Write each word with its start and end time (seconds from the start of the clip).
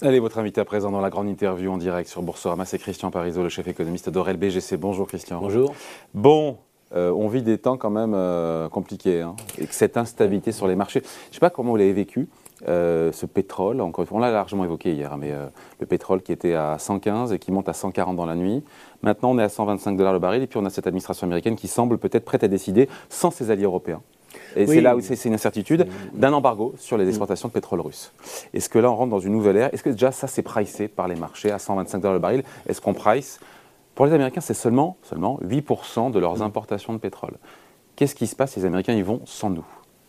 Allez, 0.00 0.20
votre 0.20 0.38
invité 0.38 0.60
à 0.60 0.64
présent 0.64 0.92
dans 0.92 1.00
la 1.00 1.10
grande 1.10 1.28
interview 1.28 1.72
en 1.72 1.76
direct 1.76 2.08
sur 2.08 2.22
Boursorama, 2.22 2.64
c'est 2.64 2.78
Christian 2.78 3.10
Parizeau, 3.10 3.42
le 3.42 3.48
chef 3.48 3.66
économiste 3.66 4.08
d'Orel 4.10 4.36
BGC. 4.36 4.76
Bonjour 4.76 5.08
Christian. 5.08 5.40
Bonjour. 5.40 5.74
Bon, 6.14 6.58
euh, 6.94 7.10
on 7.10 7.26
vit 7.26 7.42
des 7.42 7.58
temps 7.58 7.76
quand 7.76 7.90
même 7.90 8.12
euh, 8.14 8.68
compliqués, 8.68 9.22
hein, 9.22 9.34
et 9.58 9.66
que 9.66 9.74
cette 9.74 9.96
instabilité 9.96 10.52
sur 10.52 10.68
les 10.68 10.76
marchés, 10.76 11.00
je 11.02 11.30
ne 11.30 11.34
sais 11.34 11.40
pas 11.40 11.50
comment 11.50 11.70
vous 11.70 11.76
l'avez 11.76 11.92
vécu, 11.92 12.28
euh, 12.68 13.10
ce 13.10 13.26
pétrole, 13.26 13.80
encore 13.80 14.06
on 14.12 14.20
l'a 14.20 14.30
largement 14.30 14.64
évoqué 14.64 14.92
hier, 14.92 15.16
mais 15.16 15.32
le 15.80 15.86
pétrole 15.86 16.22
qui 16.22 16.30
était 16.30 16.54
à 16.54 16.78
115 16.78 17.32
et 17.32 17.40
qui 17.40 17.50
monte 17.50 17.68
à 17.68 17.72
140 17.72 18.14
dans 18.14 18.26
la 18.26 18.36
nuit. 18.36 18.62
Maintenant, 19.02 19.32
on 19.32 19.38
est 19.40 19.42
à 19.42 19.48
125 19.48 19.96
dollars 19.96 20.12
le 20.12 20.20
baril, 20.20 20.44
et 20.44 20.46
puis 20.46 20.60
on 20.60 20.64
a 20.64 20.70
cette 20.70 20.86
administration 20.86 21.26
américaine 21.26 21.56
qui 21.56 21.66
semble 21.66 21.98
peut-être 21.98 22.24
prête 22.24 22.44
à 22.44 22.48
décider 22.48 22.88
sans 23.08 23.32
ses 23.32 23.50
alliés 23.50 23.64
européens. 23.64 24.00
Et 24.58 24.66
c'est 24.66 24.80
là 24.80 24.96
où 24.96 25.00
c'est 25.00 25.24
une 25.24 25.34
incertitude 25.34 25.86
d'un 26.12 26.32
embargo 26.32 26.74
sur 26.76 26.98
les 26.98 27.08
exportations 27.08 27.48
de 27.48 27.52
pétrole 27.52 27.80
russe. 27.80 28.12
Est-ce 28.52 28.68
que 28.68 28.78
là, 28.78 28.90
on 28.90 28.96
rentre 28.96 29.10
dans 29.10 29.20
une 29.20 29.32
nouvelle 29.32 29.56
ère? 29.56 29.74
Est-ce 29.74 29.82
que 29.82 29.90
déjà 29.90 30.12
ça, 30.12 30.26
c'est 30.26 30.42
pricé 30.42 30.88
par 30.88 31.08
les 31.08 31.14
marchés 31.14 31.50
à 31.50 31.58
125 31.58 31.98
dollars 31.98 32.14
le 32.14 32.20
baril? 32.20 32.42
Est-ce 32.68 32.80
qu'on 32.80 32.94
price? 32.94 33.40
Pour 33.94 34.06
les 34.06 34.12
Américains, 34.12 34.40
c'est 34.40 34.54
seulement, 34.54 34.96
seulement 35.02 35.38
8% 35.42 36.10
de 36.10 36.18
leurs 36.18 36.42
importations 36.42 36.92
de 36.92 36.98
pétrole. 36.98 37.34
Qu'est-ce 37.96 38.14
qui 38.14 38.26
se 38.26 38.36
passe? 38.36 38.56
Les 38.56 38.64
Américains, 38.64 38.94
ils 38.94 39.04
vont 39.04 39.22
sans 39.24 39.50
nous 39.50 39.64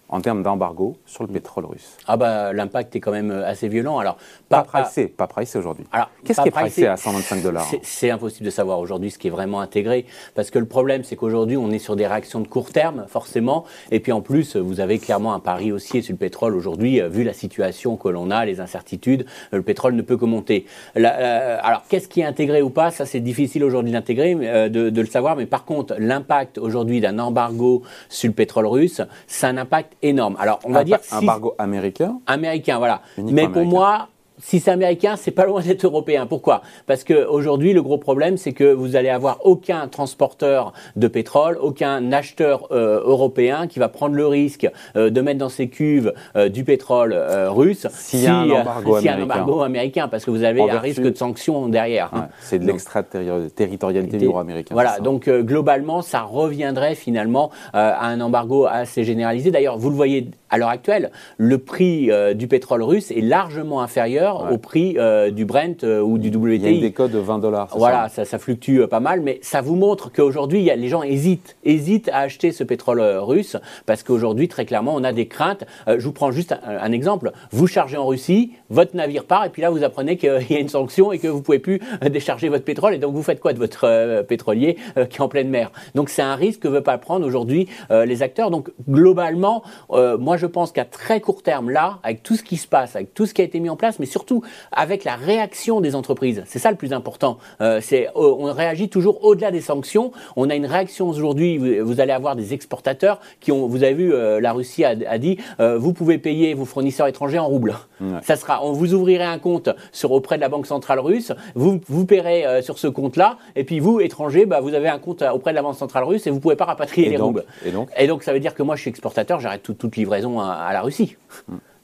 en 0.10 0.22
termes 0.22 0.44
d'embargo 0.44 0.98
sur 1.06 1.24
le 1.24 1.30
pétrole 1.30 1.66
russe 1.66 1.98
Ah 2.08 2.18
bah 2.18 2.52
l'impact 2.54 2.96
est 2.96 3.00
quand 3.00 3.12
même 3.12 3.32
euh, 3.32 3.48
assez 3.48 3.68
violent. 3.68 4.00
Alors 4.00 4.18
pas, 4.50 4.64
pas 4.64 4.82
pricé, 4.82 5.08
pas 5.08 5.28
pricé 5.28 5.58
aujourd'hui. 5.60 5.86
Alors 5.92 6.10
qu'est-ce 6.24 6.42
qui 6.42 6.48
est 6.48 6.52
pricé 6.52 6.88
à 6.88 6.98
125 6.98 7.44
dollars 7.44 7.68
C'est 7.84 8.10
impossible 8.10 8.46
de 8.46 8.52
savoir 8.52 8.80
aujourd'hui 8.80 9.12
ce 9.12 9.20
qui 9.20 9.28
est 9.28 9.32
vraiment 9.32 9.62
intégré 9.62 10.06
parce 10.36 10.50
que 10.50 10.60
le 10.60 10.66
problème 10.66 11.04
c'est 11.04 11.16
qu'aujourd'hui 11.16 11.58
on 11.58 11.70
est 11.72 11.80
sur 11.80 11.96
des 11.96 12.08
réactions 12.08 12.40
de 12.40 12.48
court 12.48 12.72
terme 12.72 13.06
forcément 13.08 13.66
et 13.92 14.00
puis 14.00 14.12
en 14.12 14.22
plus 14.22 14.56
vous 14.56 14.80
avez 14.80 15.00
clairement 15.00 15.34
un 15.34 15.40
pari 15.40 15.72
haussier 15.72 16.02
sur 16.02 16.14
le 16.14 16.18
pétrole 16.18 16.56
aujourd'hui 16.56 17.02
euh, 17.02 17.08
vu 17.08 17.24
la 17.24 17.34
situation 17.34 17.96
que 17.96 18.10
l'on 18.10 18.32
a, 18.32 18.46
les 18.46 18.60
incertitudes, 18.60 19.26
euh, 19.54 19.58
le 19.58 19.64
pétrole 19.64 19.94
ne 19.94 20.02
peut 20.02 20.18
que 20.18 20.26
monter. 20.26 20.66
alors 20.96 21.84
qu'est-ce 21.88 22.08
qui 22.08 22.22
est 22.22 22.26
intégré 22.26 22.62
ou 22.62 22.70
pas? 22.70 22.92
Ça 22.92 23.06
c'est 23.06 23.20
difficile 23.20 23.64
aujourd'hui 23.64 23.92
d'intégrer, 23.92 24.36
de, 24.36 24.90
de 24.90 25.02
le 25.02 25.08
savoir. 25.08 25.36
Mais 25.36 25.46
par 25.46 25.66
contre 25.66 25.96
l'impact 25.98 26.58
aujourd'hui 26.58 27.02
d'un 27.02 27.20
embargo 27.20 27.84
sur 28.10 28.28
le 28.28 28.34
pétrole 28.34 28.66
russe, 28.66 29.02
c'est 29.28 29.46
un 29.46 29.58
impact 29.58 29.94
énorme. 30.02 30.36
Alors, 30.40 30.60
on 30.64 30.72
va 30.72 30.84
dire. 30.84 31.00
Un 31.12 31.20
embargo 31.20 31.56
américain 31.58 32.20
Américain, 32.28 32.78
voilà. 32.78 33.02
Mais 33.18 33.48
pour 33.48 33.66
moi, 33.66 34.10
si 34.40 34.60
c'est 34.60 34.72
américain, 34.72 35.16
c'est 35.16 35.32
pas 35.32 35.46
loin 35.46 35.62
d'être 35.62 35.84
européen. 35.84 36.26
Pourquoi? 36.26 36.62
Parce 36.88 37.04
qu'aujourd'hui, 37.04 37.74
le 37.74 37.82
gros 37.82 37.98
problème, 37.98 38.38
c'est 38.38 38.54
que 38.54 38.72
vous 38.72 38.96
allez 38.96 39.10
avoir 39.10 39.46
aucun 39.46 39.88
transporteur 39.88 40.74
de 40.96 41.08
pétrole, 41.08 41.58
aucun 41.62 42.12
acheteur 42.12 42.68
euh, 42.72 43.02
européen 43.04 43.68
qui 43.68 43.80
va 43.80 43.90
prendre 43.90 44.16
le 44.16 44.28
risque 44.28 44.70
euh, 44.96 45.10
de 45.10 45.22
mettre 45.22 45.40
dans 45.40 45.50
ses 45.50 45.70
cuves 45.70 46.14
euh, 46.36 46.50
du 46.50 46.64
pétrole 46.64 47.14
russe 47.50 47.88
s'il 47.92 48.22
y, 48.22 48.28
a 48.28 48.40
un 48.40 48.50
embargo, 48.50 49.62
américain. 49.62 50.08
Parce 50.08 50.26
que 50.26 50.32
vous 50.32 50.44
avez 50.44 50.62
un 50.70 50.80
risque 50.80 51.02
de 51.02 51.16
sanctions 51.16 51.68
derrière. 51.68 52.10
Hein. 52.14 52.30
c'est 52.40 52.60
de 52.60 52.66
l'extraterritorialité 52.66 54.18
du 54.18 54.26
droit 54.26 54.42
américain. 54.42 54.74
Voilà, 54.74 55.00
donc 55.00 55.30
globalement, 55.30 56.02
ça 56.02 56.22
reviendrait 56.22 56.96
finalement 56.96 57.52
à 57.74 58.08
un 58.08 58.22
embargo 58.22 58.66
assez 58.66 59.04
généralisé. 59.04 59.52
D'ailleurs, 59.52 59.78
vous 59.78 59.90
le 59.90 59.96
voyez 59.96 60.30
à 60.50 60.58
l'heure 60.58 60.70
actuelle, 60.70 61.12
le 61.38 61.58
prix 61.58 62.10
du 62.36 62.48
pétrole 62.48 62.84
russe 62.84 63.12
est 63.12 63.22
largement 63.22 63.82
inférieur 63.82 64.52
au 64.52 64.58
prix 64.58 64.96
euh, 64.98 65.32
du 65.32 65.46
Brent 65.46 65.84
euh, 65.84 66.02
ou 66.02 66.18
du 66.18 66.30
WTI. 66.30 66.56
Il 66.56 66.76
y 66.76 66.78
a 66.78 66.82
des 66.82 66.92
codes 66.92 67.12
de 67.12 67.20
20 67.20 67.40
dollars. 67.40 67.70
Voilà, 67.76 68.10
ça, 68.10 68.26
ça, 68.26 68.40
fluctue 68.40 68.80
euh, 68.80 68.88
pas 68.88 69.00
mal, 69.00 69.22
mais 69.22 69.40
ça 69.42 69.62
vous 69.62 69.76
montre 69.76 70.12
qu'aujourd'hui, 70.12 70.70
les 70.76 70.88
gens 70.88 71.04
hésitent, 71.04 71.58
hésitent 71.64 72.10
à 72.10 72.20
acheter 72.20 72.52
ce 72.52 72.64
pétrole 72.64 73.02
russe 73.02 73.58
parce 73.86 74.04
qu'aujourd'hui, 74.04 74.48
très 74.48 74.66
clairement, 74.66 74.94
on 74.96 75.04
a 75.04 75.14
des 75.14 75.28
craintes. 75.28 75.66
je 75.88 76.04
vous 76.04 76.12
prends 76.12 76.32
juste 76.32 76.56
un, 76.66 76.92
exemple. 76.92 77.32
Vous 77.52 77.68
chargez 77.68 77.98
en 77.98 78.08
Russie, 78.08 78.54
votre 78.70 78.96
navire 78.96 79.26
part, 79.26 79.46
et 79.46 79.50
puis 79.50 79.62
là, 79.62 79.70
vous 79.70 79.84
apprenez 79.84 80.18
qu'il 80.18 80.46
y 80.50 80.56
a 80.56 80.60
une 80.60 80.70
sanction 80.70 81.12
et 81.12 81.20
que 81.20 81.28
vous 81.28 81.42
pouvez 81.42 81.60
plus 81.60 81.80
décharger 82.10 82.50
votre 82.50 82.66
pétrole. 82.66 82.94
Et 82.94 82.98
donc, 82.98 83.14
vous 83.14 83.24
faites 83.24 83.40
quoi 83.40 83.54
de 83.54 83.60
votre 83.60 84.24
pétrolier 84.24 84.78
qui 85.10 85.18
est 85.18 85.22
en 85.22 85.30
pleine 85.30 85.50
mer? 85.50 85.72
Donc, 85.96 86.10
c'est 86.10 86.22
un 86.22 86.36
risque 86.36 86.62
que 86.62 86.68
ne 86.68 86.74
veulent 86.74 86.84
pas 86.84 86.98
prendre 86.98 87.26
aujourd'hui 87.26 87.68
les 87.90 88.24
acteurs. 88.24 88.52
Donc, 88.52 88.72
globalement, 88.88 89.64
moi, 89.90 90.38
je 90.40 90.48
pense 90.48 90.72
qu'à 90.72 90.86
très 90.86 91.22
court 91.22 91.44
terme, 91.44 91.70
là, 91.70 92.00
avec 92.04 92.24
tout 92.24 92.36
ce 92.36 92.44
qui 92.44 92.58
se 92.58 92.68
passe, 92.68 92.96
avec 92.96 93.14
tout 93.14 93.26
ce 93.26 93.34
qui 93.34 93.42
a 93.42 93.44
été 93.44 93.60
mis 93.60 93.70
en 93.70 93.76
place, 93.76 94.00
mais 94.00 94.06
surtout 94.06 94.42
avec 94.72 95.04
la 95.04 95.16
réaction 95.16 95.82
des 95.82 95.96
entreprises. 95.96 96.44
C'est 96.48 96.60
ça 96.60 96.72
le 96.72 96.78
plus 96.78 96.94
important. 96.94 97.38
Euh, 97.62 97.80
c'est 97.82 98.08
euh, 98.08 98.12
on 98.16 98.52
réagit 98.52 98.90
toujours 98.90 99.24
au-delà 99.24 99.52
des 99.52 99.62
sanctions. 99.62 100.12
On 100.36 100.50
a 100.50 100.56
une 100.56 100.66
réaction 100.66 101.08
aujourd'hui. 101.08 101.58
Vous, 101.58 102.00
allez 102.02 102.14
avoir 102.14 102.36
des 102.36 102.54
exportateurs 102.54 103.20
qui 103.40 103.52
ont. 103.52 103.68
Vous 103.68 103.84
avez 103.84 103.94
vu, 103.94 104.14
euh, 104.14 104.40
la 104.40 104.54
Russie 104.54 104.86
a, 104.86 105.18
dit 105.18 105.38
vous 105.60 105.94
pouvez 105.94 106.18
payer 106.18 106.54
vos 106.54 106.66
fournisseurs 106.66 107.08
étrangers 107.08 107.40
en 107.40 107.48
roubles. 107.48 107.76
Ça 108.24 108.36
sera. 108.38 108.64
On 108.64 108.72
vous 108.72 108.94
ouvrirez 108.94 109.26
un 109.26 109.40
compte 109.40 109.70
sur 109.92 110.12
auprès 110.12 110.38
de 110.38 110.42
la 110.42 110.50
banque 110.50 110.66
centrale 110.66 111.00
russe. 111.00 111.34
Vous 111.56 111.80
vous 111.88 112.06
paierez 112.06 112.62
sur 112.62 112.80
ce 112.80 112.88
compte-là. 112.88 113.38
Et 113.56 113.66
puis 113.66 113.80
vous, 113.80 114.00
étrangers, 114.00 114.46
bah, 114.46 114.62
vous 114.62 114.74
avez 114.74 114.88
un 114.88 115.00
compte 115.00 115.22
auprès 115.22 115.52
de 115.52 115.56
la 115.56 115.62
banque 115.62 115.76
centrale 115.76 116.06
russe 116.06 116.26
et 116.26 116.30
vous 116.30 116.40
pouvez 116.40 116.56
pas 116.56 116.66
rapatrier 116.66 117.10
les 117.10 117.18
roubles. 117.18 117.44
Et 117.66 117.72
donc, 117.72 117.90
et 117.98 118.08
donc 118.08 118.24
ça 118.24 118.32
veut 118.32 118.40
dire 118.40 118.54
que 118.54 118.64
moi 118.64 118.76
je 118.76 118.82
suis 118.82 118.90
exportateur, 118.90 119.40
j'arrête 119.40 119.64
toute 119.64 119.96
livraison 119.96 120.29
à, 120.38 120.70
la 120.74 120.82
Russie. 120.82 121.18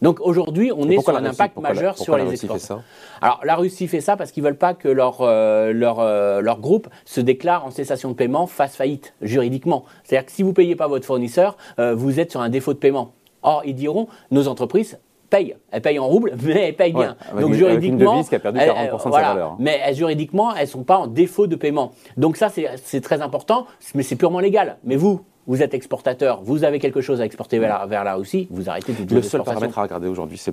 Donc 0.01 0.19
aujourd'hui, 0.21 0.71
on 0.75 0.89
est 0.89 0.99
sur 0.99 1.15
un 1.15 1.25
impact 1.25 1.57
majeur 1.57 1.97
sur 1.97 2.17
les 2.17 2.29
exportations. 2.29 2.83
Alors 3.21 3.39
la 3.43 3.55
Russie 3.55 3.87
fait 3.87 4.01
ça 4.01 4.17
parce 4.17 4.31
qu'ils 4.31 4.43
veulent 4.43 4.57
pas 4.57 4.73
que 4.73 4.87
leur, 4.87 5.21
euh, 5.21 5.71
leur, 5.73 5.99
euh, 5.99 6.41
leur 6.41 6.59
groupe 6.59 6.87
se 7.05 7.21
déclare 7.21 7.65
en 7.65 7.71
cessation 7.71 8.09
de 8.09 8.15
paiement, 8.15 8.45
fasse 8.45 8.75
faillite 8.75 9.13
juridiquement. 9.21 9.85
C'est-à-dire 10.03 10.25
que 10.25 10.31
si 10.31 10.43
vous 10.43 10.49
ne 10.49 10.53
payez 10.53 10.75
pas 10.75 10.87
votre 10.87 11.05
fournisseur, 11.05 11.57
euh, 11.79 11.95
vous 11.95 12.19
êtes 12.19 12.31
sur 12.31 12.41
un 12.41 12.49
défaut 12.49 12.73
de 12.73 12.79
paiement. 12.79 13.13
Or, 13.41 13.61
ils 13.65 13.75
diront, 13.75 14.07
nos 14.31 14.47
entreprises 14.47 14.99
payent. 15.29 15.55
Elles 15.71 15.81
payent 15.81 15.99
en 15.99 16.07
roubles, 16.07 16.33
mais 16.43 16.69
elles 16.69 16.75
payent 16.75 16.93
bien. 16.93 17.15
Donc 17.39 17.53
juridiquement, 17.53 18.23
qui 18.23 18.35
a 18.35 18.39
perdu 18.39 18.59
40% 18.59 18.91
de 18.91 18.97
sa 18.97 19.09
valeur. 19.09 19.55
Mais 19.59 19.93
juridiquement, 19.93 20.53
elles 20.55 20.67
sont 20.67 20.83
pas 20.83 20.97
en 20.97 21.07
défaut 21.07 21.47
de 21.47 21.55
paiement. 21.55 21.93
Donc 22.17 22.37
ça, 22.37 22.49
c'est 22.49 23.01
très 23.01 23.21
important, 23.21 23.65
mais 23.93 24.03
c'est 24.03 24.15
purement 24.15 24.39
légal. 24.39 24.77
Mais 24.83 24.95
vous, 24.95 25.21
vous 25.47 25.61
êtes 25.61 25.73
exportateur, 25.73 26.41
vous 26.41 26.63
avez 26.63 26.79
quelque 26.79 27.01
chose 27.01 27.21
à 27.21 27.25
exporter 27.25 27.59
vers, 27.59 27.87
vers 27.87 28.03
la 28.03 28.15
Russie, 28.15 28.47
vous 28.49 28.69
arrêtez 28.69 28.93
de 28.93 29.15
Le 29.15 29.21
seul 29.21 29.43
paramètre 29.43 29.77
à 29.77 29.83
regarder 29.83 30.07
aujourd'hui, 30.07 30.37
c'est 30.37 30.51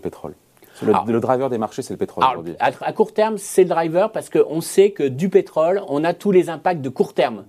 le 0.87 0.93
pétrole. 0.93 1.13
Le, 1.13 1.21
driver 1.21 1.51
des 1.51 1.59
marchés, 1.59 1.83
c'est 1.83 1.95
le 1.95 1.99
pétrole 1.99 2.25
aujourd'hui. 2.25 2.55
À, 2.59 2.93
court 2.93 3.13
terme, 3.13 3.39
c'est 3.39 3.63
le 3.63 3.69
driver 3.69 4.11
parce 4.13 4.29
qu'on 4.29 4.61
sait 4.61 4.91
que 4.91 5.05
du 5.05 5.29
pétrole, 5.29 5.83
on 5.89 6.05
a 6.05 6.15
tous 6.15 6.31
les 6.31 6.51
impacts 6.51 6.81
de 6.81 6.89
court 6.89 7.15
terme. 7.15 7.45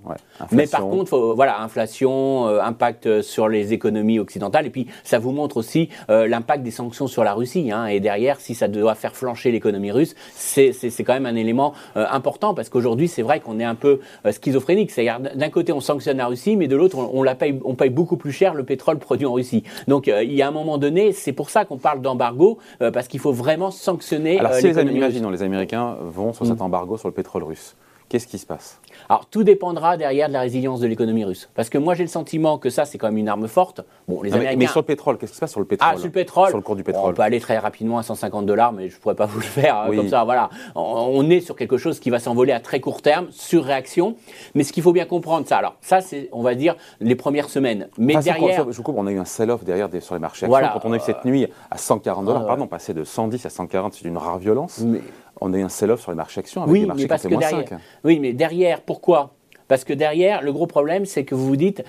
Mais 0.51 0.67
par 0.67 0.81
contre, 0.81 1.17
voilà, 1.35 1.61
inflation, 1.61 2.47
euh, 2.47 2.61
impact 2.61 3.21
sur 3.21 3.47
les 3.47 3.73
économies 3.73 4.19
occidentales, 4.19 4.65
et 4.65 4.69
puis 4.69 4.87
ça 5.03 5.19
vous 5.19 5.31
montre 5.31 5.57
aussi 5.57 5.89
euh, 6.09 6.27
l'impact 6.27 6.63
des 6.63 6.71
sanctions 6.71 7.07
sur 7.07 7.23
la 7.23 7.33
Russie. 7.33 7.71
Hein, 7.71 7.87
et 7.87 7.99
derrière, 7.99 8.39
si 8.39 8.55
ça 8.55 8.67
doit 8.67 8.95
faire 8.95 9.15
flancher 9.15 9.51
l'économie 9.51 9.91
russe, 9.91 10.15
c'est 10.33 10.73
quand 11.03 11.13
même 11.13 11.25
un 11.25 11.35
élément 11.35 11.73
euh, 11.97 12.05
important 12.09 12.53
parce 12.53 12.69
qu'aujourd'hui, 12.69 13.07
c'est 13.07 13.21
vrai 13.21 13.39
qu'on 13.39 13.59
est 13.59 13.63
un 13.63 13.75
peu 13.75 13.99
schizophrénique. 14.29 14.91
C'est-à-dire, 14.91 15.19
d'un 15.35 15.49
côté, 15.49 15.73
on 15.73 15.81
sanctionne 15.81 16.17
la 16.17 16.27
Russie, 16.27 16.55
mais 16.55 16.67
de 16.67 16.75
l'autre, 16.75 16.97
on, 16.97 17.23
la 17.23 17.35
paye, 17.35 17.59
on 17.65 17.75
paye 17.75 17.89
beaucoup 17.89 18.17
plus 18.17 18.31
cher 18.31 18.53
le 18.53 18.63
pétrole 18.63 18.99
produit 18.99 19.25
en 19.25 19.33
Russie. 19.33 19.63
Donc, 19.87 20.07
il 20.07 20.33
y 20.33 20.41
a 20.41 20.47
un 20.47 20.51
moment 20.51 20.77
donné, 20.77 21.11
c'est 21.11 21.33
pour 21.33 21.49
ça 21.49 21.65
qu'on 21.65 21.77
parle 21.77 22.01
d'embargo, 22.01 22.57
parce 22.79 23.07
qu'il 23.07 23.19
faut 23.23 23.31
vraiment 23.31 23.71
sanctionner. 23.71 24.39
Alors, 24.39 24.53
si 24.53 24.67
les, 24.67 24.81
imaginons, 24.81 25.29
les 25.29 25.43
Américains 25.43 25.97
vont 26.01 26.33
sur 26.33 26.45
cet 26.45 26.59
mm. 26.59 26.63
embargo 26.63 26.97
sur 26.97 27.07
le 27.07 27.13
pétrole 27.13 27.43
russe. 27.43 27.75
Qu'est-ce 28.09 28.27
qui 28.27 28.37
se 28.37 28.45
passe? 28.45 28.79
Alors 29.09 29.25
tout 29.25 29.43
dépendra 29.43 29.97
derrière 29.97 30.27
de 30.27 30.33
la 30.33 30.41
résilience 30.41 30.79
de 30.79 30.87
l'économie 30.87 31.25
russe. 31.25 31.49
Parce 31.55 31.69
que 31.69 31.77
moi 31.77 31.93
j'ai 31.93 32.03
le 32.03 32.09
sentiment 32.09 32.57
que 32.57 32.69
ça 32.69 32.85
c'est 32.85 32.97
quand 32.97 33.07
même 33.07 33.17
une 33.17 33.29
arme 33.29 33.47
forte. 33.47 33.81
Bon, 34.07 34.21
les 34.21 34.33
Américains... 34.33 34.57
mais, 34.57 34.67
sur 34.67 34.81
le 34.81 34.85
pétrole, 34.85 35.17
qu'est-ce 35.17 35.31
qui 35.31 35.35
se 35.35 35.41
passe 35.41 35.51
sur 35.51 35.59
le 35.59 35.65
pétrole 35.65 35.89
Ah, 35.91 35.97
sur 35.97 36.05
le 36.05 36.11
pétrole 36.11 36.49
Sur 36.49 36.57
le 36.57 36.63
cours 36.63 36.75
du 36.75 36.83
pétrole. 36.83 37.11
on 37.11 37.13
peut 37.13 37.21
aller 37.21 37.39
très 37.39 37.57
rapidement 37.57 37.97
à 37.97 38.03
150 38.03 38.45
dollars, 38.45 38.73
mais 38.73 38.89
je 38.89 38.95
ne 38.95 39.01
pourrais 39.01 39.15
pas 39.15 39.25
vous 39.27 39.39
le 39.39 39.45
faire 39.45 39.77
hein, 39.77 39.95
comme 39.95 40.09
ça. 40.09 40.23
Voilà. 40.23 40.49
On, 40.75 41.29
est 41.29 41.39
sur 41.39 41.55
quelque 41.55 41.77
chose 41.77 41.99
qui 41.99 42.09
va 42.09 42.19
s'envoler 42.19 42.51
à 42.51 42.59
très 42.59 42.79
court 42.79 43.01
terme, 43.01 43.27
sur 43.31 43.63
réaction. 43.63 44.15
Mais 44.55 44.63
ce 44.63 44.73
qu'il 44.73 44.83
faut 44.83 44.93
bien 44.93 45.05
comprendre, 45.05 45.47
ça, 45.47 45.57
alors 45.57 45.75
ça 45.81 46.01
c'est, 46.01 46.29
on 46.31 46.41
va 46.41 46.55
dire, 46.55 46.75
les 46.99 47.15
premières 47.15 47.49
semaines. 47.49 47.87
Mais 47.97 48.15
derrière. 48.17 48.65
je 48.69 48.77
vous 48.77 48.83
coupe, 48.83 48.97
on 48.97 49.07
a 49.07 49.11
eu 49.11 49.19
un 49.19 49.25
sell-off 49.25 49.63
derrière 49.63 49.89
sur 50.01 50.15
les 50.15 50.21
marchés 50.21 50.45
actions. 50.45 50.69
Quand 50.73 50.87
on 50.87 50.93
a 50.93 50.97
eu 50.97 51.01
cette 51.01 51.25
nuit 51.25 51.47
à 51.71 51.77
140 51.77 52.25
dollars, 52.25 52.45
pardon, 52.45 52.67
passer 52.67 52.93
de 52.93 53.03
110 53.03 53.45
à 53.45 53.49
140, 53.49 53.93
c'est 53.93 54.03
d'une 54.03 54.17
rare 54.17 54.37
violence. 54.37 54.79
Mais 54.79 55.01
on 55.41 55.53
a 55.53 55.57
eu 55.57 55.63
un 55.63 55.69
sell-off 55.69 56.01
sur 56.01 56.11
les 56.11 56.17
marchés 56.17 56.39
actions 56.39 56.61
avec 56.61 56.71
oui, 56.71 56.81
les 56.81 56.85
marchés 56.85 57.03
mais 57.03 57.07
parce 57.07 57.23
que 57.23 57.35
derrière, 57.35 57.79
Oui, 58.03 58.19
mais 58.19 58.33
derrière, 58.33 58.81
pourquoi 58.85 59.33
Parce 59.67 59.83
que 59.83 59.93
derrière, 59.93 60.41
le 60.41 60.51
gros 60.51 60.67
problème, 60.67 61.05
c'est 61.05 61.25
que 61.25 61.35
vous 61.35 61.47
vous 61.47 61.55
dites, 61.55 61.83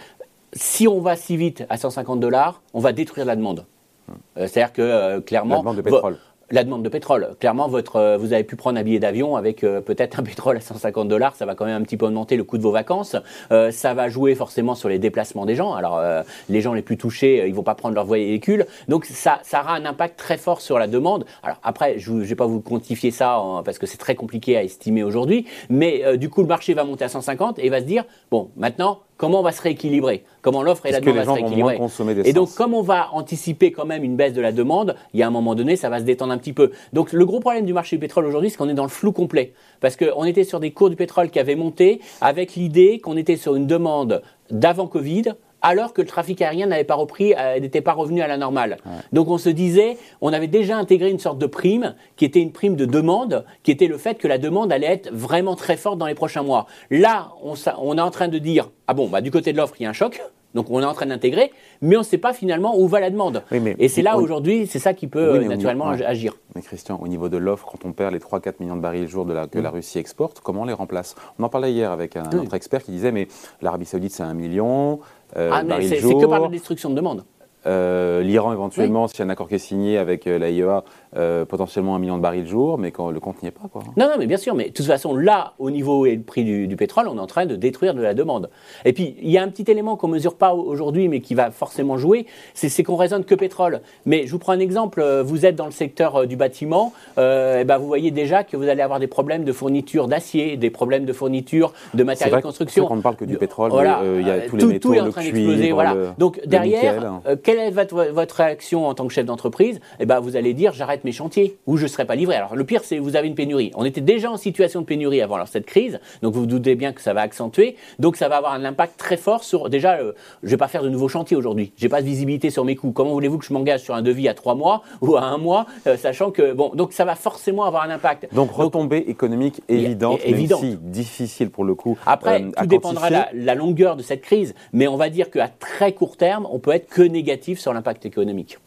si 0.52 0.86
on 0.88 1.00
va 1.00 1.16
si 1.16 1.36
vite 1.36 1.64
à 1.68 1.76
150 1.76 2.20
dollars, 2.20 2.62
on 2.72 2.80
va 2.80 2.92
détruire 2.92 3.26
la 3.26 3.36
demande. 3.36 3.66
Hmm. 4.08 4.12
Euh, 4.38 4.46
c'est-à-dire 4.46 4.72
que 4.72 4.82
euh, 4.82 5.20
clairement, 5.20 5.56
la 5.56 5.60
demande 5.60 5.76
de 5.76 5.82
pétrole 5.82 6.18
la 6.50 6.64
demande 6.64 6.82
de 6.82 6.88
pétrole. 6.88 7.34
Clairement, 7.40 7.68
votre, 7.68 7.96
euh, 7.96 8.16
vous 8.16 8.32
avez 8.32 8.44
pu 8.44 8.56
prendre 8.56 8.78
un 8.78 8.82
billet 8.82 8.98
d'avion 8.98 9.36
avec 9.36 9.64
euh, 9.64 9.80
peut-être 9.80 10.20
un 10.20 10.22
pétrole 10.24 10.56
à 10.56 10.60
150 10.60 11.08
dollars, 11.08 11.34
ça 11.36 11.46
va 11.46 11.54
quand 11.54 11.64
même 11.64 11.80
un 11.80 11.84
petit 11.84 11.96
peu 11.96 12.06
augmenter 12.06 12.36
le 12.36 12.44
coût 12.44 12.58
de 12.58 12.62
vos 12.62 12.70
vacances. 12.70 13.16
Euh, 13.52 13.70
ça 13.70 13.94
va 13.94 14.08
jouer 14.08 14.34
forcément 14.34 14.74
sur 14.74 14.88
les 14.88 14.98
déplacements 14.98 15.46
des 15.46 15.54
gens. 15.54 15.74
Alors, 15.74 16.00
les 16.48 16.60
gens 16.60 16.72
les 16.72 16.82
plus 16.82 16.96
touchés, 16.96 17.46
ils 17.46 17.54
vont 17.54 17.62
pas 17.62 17.74
prendre 17.74 17.94
leur 17.94 18.06
véhicule. 18.06 18.66
Donc, 18.88 19.04
ça, 19.04 19.40
ça 19.42 19.60
aura 19.60 19.74
un 19.74 19.84
impact 19.84 20.18
très 20.18 20.36
fort 20.36 20.60
sur 20.60 20.78
la 20.78 20.86
demande. 20.86 21.24
Alors, 21.42 21.58
après, 21.62 21.98
je 21.98 22.12
ne 22.12 22.22
vais 22.22 22.34
pas 22.34 22.46
vous 22.46 22.60
quantifier 22.60 23.10
ça 23.10 23.40
parce 23.64 23.78
que 23.78 23.86
c'est 23.86 23.98
très 23.98 24.14
compliqué 24.14 24.56
à 24.56 24.62
estimer 24.62 25.02
aujourd'hui. 25.02 25.46
Mais 25.68 26.16
du 26.16 26.28
coup, 26.28 26.42
le 26.42 26.48
marché 26.48 26.74
va 26.74 26.84
monter 26.84 27.04
à 27.04 27.08
150 27.08 27.58
et 27.58 27.68
va 27.68 27.80
se 27.80 27.84
dire, 27.84 28.04
bon, 28.30 28.50
maintenant, 28.56 29.00
comment 29.24 29.40
on 29.40 29.42
va 29.42 29.52
se 29.52 29.62
rééquilibrer? 29.62 30.24
Comment 30.42 30.62
l'offre 30.62 30.86
et 30.86 30.92
la 30.92 31.00
demande 31.00 31.16
va 31.16 31.24
se 31.24 31.30
rééquilibrer 31.30 31.80
Et 32.24 32.32
donc, 32.32 32.54
comme 32.54 32.74
on 32.74 32.82
va 32.82 33.08
anticiper 33.12 33.72
quand 33.72 33.86
même 33.86 34.04
une 34.04 34.16
baisse 34.16 34.34
de 34.34 34.40
la 34.40 34.52
demande, 34.52 34.96
il 35.14 35.20
y 35.20 35.22
a 35.22 35.26
un 35.26 35.30
moment 35.30 35.54
donné, 35.54 35.76
ça 35.76 35.88
va 35.88 35.98
se 35.98 36.04
détendre 36.04 36.32
un 36.32 36.38
petit 36.38 36.52
peu. 36.52 36.72
Donc, 36.92 37.12
le 37.12 37.24
gros 37.24 37.40
problème 37.40 37.64
du 37.64 37.72
marché 37.72 37.96
du 37.96 38.00
pétrole 38.00 38.26
aujourd'hui, 38.26 38.50
c'est 38.50 38.58
qu'on 38.58 38.68
est 38.68 38.74
dans 38.74 38.84
le 38.84 38.90
flou 38.90 39.12
complet. 39.12 39.54
Parce 39.80 39.96
qu'on 39.96 40.24
était 40.24 40.44
sur 40.44 40.60
des 40.60 40.72
cours 40.72 40.90
du 40.90 40.96
pétrole 40.96 41.30
qui 41.30 41.38
avaient 41.38 41.54
monté 41.54 42.00
avec 42.20 42.54
l'idée 42.54 43.00
qu'on 43.00 43.16
était 43.16 43.36
sur 43.36 43.54
une 43.54 43.66
demande 43.66 44.22
d'avant 44.50 44.86
Covid, 44.86 45.32
alors 45.64 45.94
que 45.94 46.02
le 46.02 46.06
trafic 46.06 46.42
aérien 46.42 46.66
n'avait 46.66 46.84
pas 46.84 46.94
repris, 46.94 47.34
euh, 47.36 47.58
n'était 47.58 47.80
pas 47.80 47.94
revenu 47.94 48.20
à 48.20 48.28
la 48.28 48.36
normale. 48.36 48.76
Donc 49.12 49.28
on 49.28 49.38
se 49.38 49.48
disait, 49.48 49.96
on 50.20 50.32
avait 50.32 50.46
déjà 50.46 50.76
intégré 50.76 51.10
une 51.10 51.18
sorte 51.18 51.38
de 51.38 51.46
prime 51.46 51.94
qui 52.16 52.26
était 52.26 52.40
une 52.40 52.52
prime 52.52 52.76
de 52.76 52.84
demande, 52.84 53.44
qui 53.62 53.70
était 53.70 53.86
le 53.86 53.96
fait 53.96 54.16
que 54.16 54.28
la 54.28 54.36
demande 54.38 54.70
allait 54.70 54.86
être 54.86 55.10
vraiment 55.10 55.56
très 55.56 55.78
forte 55.78 55.98
dans 55.98 56.06
les 56.06 56.14
prochains 56.14 56.42
mois. 56.42 56.66
Là, 56.90 57.30
on, 57.42 57.54
on 57.78 57.96
est 57.96 58.02
en 58.02 58.10
train 58.10 58.28
de 58.28 58.38
dire, 58.38 58.70
ah 58.88 58.94
bon, 58.94 59.08
bah, 59.08 59.22
du 59.22 59.30
côté 59.30 59.52
de 59.52 59.56
l'offre, 59.56 59.74
il 59.80 59.84
y 59.84 59.86
a 59.86 59.90
un 59.90 59.94
choc. 59.94 60.20
Donc 60.54 60.70
on 60.70 60.80
est 60.80 60.84
en 60.84 60.94
train 60.94 61.06
d'intégrer, 61.06 61.50
mais 61.82 61.96
on 61.96 62.00
ne 62.00 62.04
sait 62.04 62.18
pas 62.18 62.32
finalement 62.32 62.78
où 62.78 62.86
va 62.86 63.00
la 63.00 63.10
demande. 63.10 63.42
et 63.50 63.88
c'est 63.88 64.02
là 64.02 64.16
aujourd'hui, 64.16 64.66
c'est 64.66 64.78
ça 64.78 64.94
qui 64.94 65.08
peut 65.08 65.42
naturellement 65.44 65.88
agir. 65.88 66.34
Mais 66.54 66.62
Christian, 66.62 66.98
au 67.02 67.08
niveau 67.08 67.28
de 67.28 67.36
l'offre, 67.36 67.66
quand 67.70 67.84
on 67.84 67.92
perd 67.92 68.12
les 68.12 68.20
3-4 68.20 68.54
millions 68.60 68.76
de 68.76 68.80
barils 68.80 69.08
jour 69.08 69.24
de 69.24 69.32
la, 69.32 69.48
que 69.48 69.58
la 69.58 69.70
Russie 69.70 69.98
exporte, 69.98 70.40
comment 70.40 70.62
on 70.62 70.64
les 70.64 70.72
remplace? 70.72 71.16
On 71.38 71.42
en 71.42 71.48
parlait 71.48 71.72
hier 71.72 71.90
avec 71.90 72.16
un 72.16 72.30
autre 72.38 72.54
expert 72.54 72.84
qui 72.84 72.92
disait, 72.92 73.10
mais 73.10 73.26
l'Arabie 73.60 73.84
saoudite 73.84 74.12
c'est 74.12 74.22
un 74.22 74.34
million, 74.34 75.00
euh, 75.36 75.50
ah, 75.52 75.62
mais 75.62 75.86
c'est 75.88 76.00
que 76.00 76.26
par 76.26 76.40
la 76.40 76.48
destruction 76.48 76.90
de 76.90 76.94
demande. 76.94 77.24
Euh, 77.66 78.22
L'Iran, 78.22 78.52
éventuellement, 78.52 79.08
s'il 79.08 79.20
y 79.20 79.22
a 79.22 79.26
un 79.26 79.30
accord 79.30 79.48
qui 79.48 79.54
est 79.54 79.58
signé 79.58 79.98
avec 79.98 80.26
euh, 80.26 80.38
l'AIEA, 80.38 80.84
euh, 81.16 81.44
potentiellement 81.44 81.94
un 81.94 81.98
million 81.98 82.16
de 82.16 82.22
barils 82.22 82.46
jour, 82.46 82.78
mais 82.78 82.90
quand 82.90 83.10
le 83.10 83.20
compte 83.20 83.42
n'y 83.42 83.48
est 83.48 83.52
pas. 83.52 83.68
Quoi. 83.72 83.82
Non, 83.96 84.06
non, 84.06 84.14
mais 84.18 84.26
bien 84.26 84.36
sûr, 84.36 84.54
mais 84.54 84.68
de 84.68 84.72
toute 84.72 84.86
façon, 84.86 85.14
là, 85.14 85.54
au 85.58 85.70
niveau 85.70 86.06
et 86.06 86.14
le 86.16 86.22
prix 86.22 86.44
du, 86.44 86.76
pétrole, 86.76 87.08
on 87.08 87.16
est 87.16 87.20
en 87.20 87.26
train 87.26 87.46
de 87.46 87.56
détruire 87.56 87.94
de 87.94 88.02
la 88.02 88.14
demande. 88.14 88.50
Et 88.84 88.92
puis, 88.92 89.16
il 89.22 89.30
y 89.30 89.38
a 89.38 89.42
un 89.42 89.48
petit 89.48 89.70
élément 89.70 89.96
qu'on 89.96 90.08
ne 90.08 90.14
mesure 90.14 90.34
pas 90.34 90.54
aujourd'hui, 90.54 91.08
mais 91.08 91.20
qui 91.20 91.34
va 91.34 91.50
forcément 91.50 91.96
jouer, 91.96 92.26
c'est 92.54 92.82
qu'on 92.82 92.96
raisonne 92.96 93.24
que 93.24 93.34
pétrole. 93.34 93.80
Mais 94.06 94.26
je 94.26 94.32
vous 94.32 94.38
prends 94.38 94.52
un 94.52 94.58
exemple, 94.58 95.04
vous 95.24 95.46
êtes 95.46 95.56
dans 95.56 95.66
le 95.66 95.72
secteur 95.72 96.26
du 96.26 96.36
bâtiment, 96.36 96.92
et 97.16 97.64
ben 97.64 97.78
vous 97.78 97.86
voyez 97.86 98.10
déjà 98.10 98.44
que 98.44 98.56
vous 98.56 98.68
allez 98.68 98.82
avoir 98.82 98.98
des 98.98 99.06
problèmes 99.06 99.44
de 99.44 99.52
fourniture 99.52 100.08
d'acier, 100.08 100.56
des 100.56 100.70
problèmes 100.70 101.04
de 101.04 101.12
fourniture 101.12 101.72
de 101.94 102.02
matériaux 102.02 102.36
de 102.36 102.42
construction. 102.42 102.86
On 102.90 102.96
ne 102.96 103.02
parle 103.02 103.16
que 103.16 103.24
du 103.24 103.38
pétrole, 103.38 103.70
voilà, 103.70 104.00
il 104.02 104.26
y 104.26 104.30
a 104.30 104.40
tous 104.40 104.56
les 104.56 104.66
métaux, 104.66 104.88
tout 104.88 104.94
est 104.94 105.00
en 105.00 105.10
train 105.10 105.22
d'exploser. 105.22 105.72
Voilà. 105.72 105.94
Donc 106.18 106.40
derrière, 106.44 107.20
quelle 107.54 107.72
votre, 107.72 108.10
votre 108.10 108.36
réaction 108.36 108.86
en 108.86 108.94
tant 108.94 109.06
que 109.06 109.12
chef 109.12 109.26
d'entreprise? 109.26 109.80
Eh 110.00 110.06
ben, 110.06 110.20
vous 110.20 110.36
allez 110.36 110.54
dire, 110.54 110.72
j'arrête 110.72 111.04
mes 111.04 111.12
chantiers 111.12 111.56
où 111.66 111.76
je 111.76 111.84
ne 111.84 111.88
serai 111.88 112.04
pas 112.04 112.16
livré. 112.16 112.34
Alors 112.34 112.56
le 112.56 112.64
pire, 112.64 112.82
c'est 112.84 112.98
vous 112.98 113.16
avez 113.16 113.28
une 113.28 113.34
pénurie. 113.34 113.70
On 113.76 113.84
était 113.84 114.00
déjà 114.00 114.30
en 114.30 114.36
situation 114.36 114.80
de 114.80 114.86
pénurie 114.86 115.20
avant 115.20 115.44
cette 115.46 115.66
crise, 115.66 116.00
donc 116.22 116.34
vous 116.34 116.40
vous 116.40 116.46
doutez 116.46 116.74
bien 116.74 116.92
que 116.92 117.00
ça 117.00 117.12
va 117.12 117.20
accentuer. 117.20 117.76
Donc 117.98 118.16
ça 118.16 118.28
va 118.28 118.38
avoir 118.38 118.54
un 118.54 118.64
impact 118.64 118.96
très 118.98 119.16
fort 119.16 119.44
sur. 119.44 119.68
Déjà, 119.68 119.98
euh, 119.98 120.12
je 120.42 120.48
ne 120.48 120.50
vais 120.50 120.56
pas 120.56 120.68
faire 120.68 120.82
de 120.82 120.88
nouveaux 120.88 121.08
chantiers 121.08 121.36
aujourd'hui. 121.36 121.72
J'ai 121.76 121.88
pas 121.88 122.00
de 122.00 122.06
visibilité 122.06 122.50
sur 122.50 122.64
mes 122.64 122.76
coûts. 122.76 122.92
Comment 122.92 123.12
voulez-vous 123.12 123.38
que 123.38 123.44
je 123.44 123.52
m'engage 123.52 123.82
sur 123.82 123.94
un 123.94 124.02
devis 124.02 124.28
à 124.28 124.34
trois 124.34 124.54
mois 124.54 124.82
ou 125.00 125.16
à 125.16 125.22
un 125.22 125.38
mois, 125.38 125.66
euh, 125.86 125.96
sachant 125.96 126.30
que 126.30 126.52
bon, 126.52 126.72
donc 126.74 126.92
ça 126.92 127.04
va 127.04 127.14
forcément 127.14 127.64
avoir 127.64 127.84
un 127.84 127.90
impact. 127.90 128.34
Donc 128.34 128.50
retombée 128.50 129.04
économique 129.08 129.62
évidente, 129.68 130.20
évidente. 130.24 130.62
Même 130.62 130.72
si 130.72 130.76
difficile 130.78 131.50
pour 131.50 131.64
le 131.64 131.74
coup. 131.74 131.98
Après, 132.06 132.42
euh, 132.42 132.50
tout 132.56 132.66
dépendra 132.66 133.10
de 133.10 133.16
la, 133.34 133.54
longueur 133.54 133.96
de 133.96 134.02
cette 134.02 134.22
crise, 134.22 134.54
mais 134.72 134.88
on 134.88 134.96
va 134.96 135.10
dire 135.10 135.30
qu'à 135.30 135.48
très 135.48 135.92
court 135.92 136.16
terme, 136.16 136.48
on 136.50 136.58
peut 136.58 136.72
être 136.72 136.88
que 136.88 137.02
négatif 137.02 137.43
sur 137.58 137.72
l'impact 137.72 138.06
économique. 138.06 138.58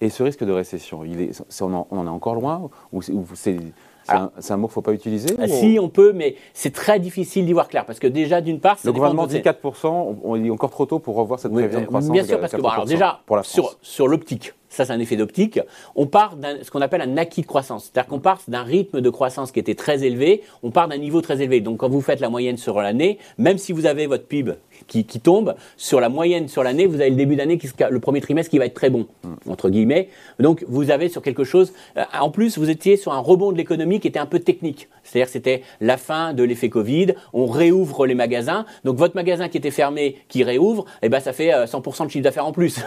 Et 0.00 0.10
ce 0.10 0.22
risque 0.22 0.44
de 0.44 0.52
récession, 0.52 1.04
il 1.04 1.20
est, 1.20 1.42
on, 1.60 1.72
en, 1.72 1.86
on, 1.90 1.98
en, 1.98 2.06
est 2.06 2.10
encore 2.10 2.34
loin 2.34 2.70
ou 2.92 3.02
c'est 3.34 3.56
un, 4.08 4.30
un, 4.48 4.56
mot 4.56 4.66
qu'il 4.66 4.70
ne 4.70 4.74
faut 4.74 4.82
pas 4.82 4.92
utiliser 4.92 5.34
ah, 5.38 5.48
Si, 5.48 5.78
on 5.80 5.88
peut, 5.88 6.12
mais 6.12 6.36
c'est 6.52 6.72
très 6.72 7.00
difficile 7.00 7.46
d'y 7.46 7.52
voir 7.52 7.68
clair. 7.68 7.84
Parce 7.86 7.98
que 7.98 8.06
déjà, 8.06 8.40
d'une 8.40 8.60
part, 8.60 8.78
le 8.84 8.92
gouvernement 8.92 9.26
dit 9.26 9.38
4%, 9.38 10.16
on, 10.22 10.44
est 10.44 10.50
encore 10.50 10.70
trop 10.70 10.86
tôt 10.86 10.98
pour 10.98 11.16
revoir 11.16 11.40
cette 11.40 11.52
prévision 11.52 11.80
de 11.80 11.86
croissance. 11.86 12.12
Bien 12.12 12.24
sûr, 12.24 12.40
parce 12.40 12.52
que 12.52 12.60
bon, 12.60 12.68
alors 12.68 12.84
déjà, 12.84 13.20
sur, 13.42 13.78
sur 13.82 14.08
l'optique, 14.08 14.54
ça 14.68 14.84
c'est 14.84 14.92
un 14.92 15.00
effet 15.00 15.16
d'optique, 15.16 15.60
on 15.94 16.06
part 16.06 16.36
d'un 16.36 16.62
ce 16.62 16.70
qu'on 16.70 16.80
appelle 16.80 17.02
un 17.02 17.16
acquis 17.16 17.42
de 17.42 17.46
croissance. 17.46 17.90
C'est-à-dire 17.92 18.08
qu'on 18.08 18.20
part 18.20 18.40
d'un 18.48 18.62
rythme 18.62 19.00
de 19.00 19.10
croissance 19.10 19.52
qui 19.52 19.58
était 19.58 19.74
très 19.74 20.04
élevé, 20.04 20.42
on 20.62 20.70
part 20.70 20.88
d'un 20.88 20.98
niveau 20.98 21.20
très 21.20 21.42
élevé. 21.42 21.60
Donc 21.60 21.78
quand 21.78 21.88
vous 21.88 22.00
faites 22.00 22.20
la 22.20 22.28
moyenne 22.28 22.56
sur 22.56 22.80
l'année, 22.80 23.18
même 23.38 23.58
si 23.58 23.72
vous 23.72 23.86
avez 23.86 24.06
votre 24.06 24.24
PIB 24.26 24.52
qui, 24.86 25.04
tombe, 25.20 25.54
sur 25.76 26.00
la 26.00 26.08
moyenne 26.08 26.48
sur 26.48 26.62
l'année, 26.62 26.86
vous 26.86 27.00
avez 27.00 27.10
le 27.10 27.16
début 27.16 27.36
d'année, 27.36 27.58
le 27.90 28.00
premier 28.00 28.20
trimestre 28.20 28.50
qui 28.50 28.58
va 28.58 28.66
être 28.66 28.74
très 28.74 28.90
bon, 28.90 29.06
mm. 29.24 29.50
entre 29.50 29.70
guillemets. 29.70 30.08
Donc 30.38 30.64
vous 30.68 30.90
avez 30.90 31.08
sur 31.08 31.22
quelque 31.22 31.44
chose, 31.44 31.72
euh, 31.96 32.04
en 32.18 32.30
plus 32.30 32.58
vous 32.58 32.70
étiez 32.70 32.96
sur 32.96 33.12
un 33.12 33.18
rebond 33.18 33.52
de 33.52 33.56
l'économie 33.56 34.00
qui 34.00 34.08
était 34.08 34.18
un 34.18 34.26
peu 34.26 34.40
technique. 34.40 34.88
C'est-à-dire 35.02 35.28
c'était 35.28 35.62
la 35.80 35.96
fin 35.96 36.34
de 36.34 36.42
l'effet 36.42 36.68
Covid, 36.68 37.14
on 37.32 37.46
réouvre 37.46 38.06
les 38.06 38.14
magasins, 38.14 38.66
donc 38.84 38.96
votre 38.96 39.14
magasin 39.14 39.48
qui 39.48 39.58
était 39.58 39.70
fermé, 39.70 40.16
qui 40.28 40.44
réouvre, 40.44 40.84
eh 41.02 41.08
ben 41.08 41.20
ça 41.20 41.32
fait 41.32 41.50
100% 41.50 42.02
euh, 42.02 42.06
de 42.06 42.10
chiffre 42.10 42.24
d'affaires 42.24 42.46
en 42.46 42.52
plus. 42.52 42.80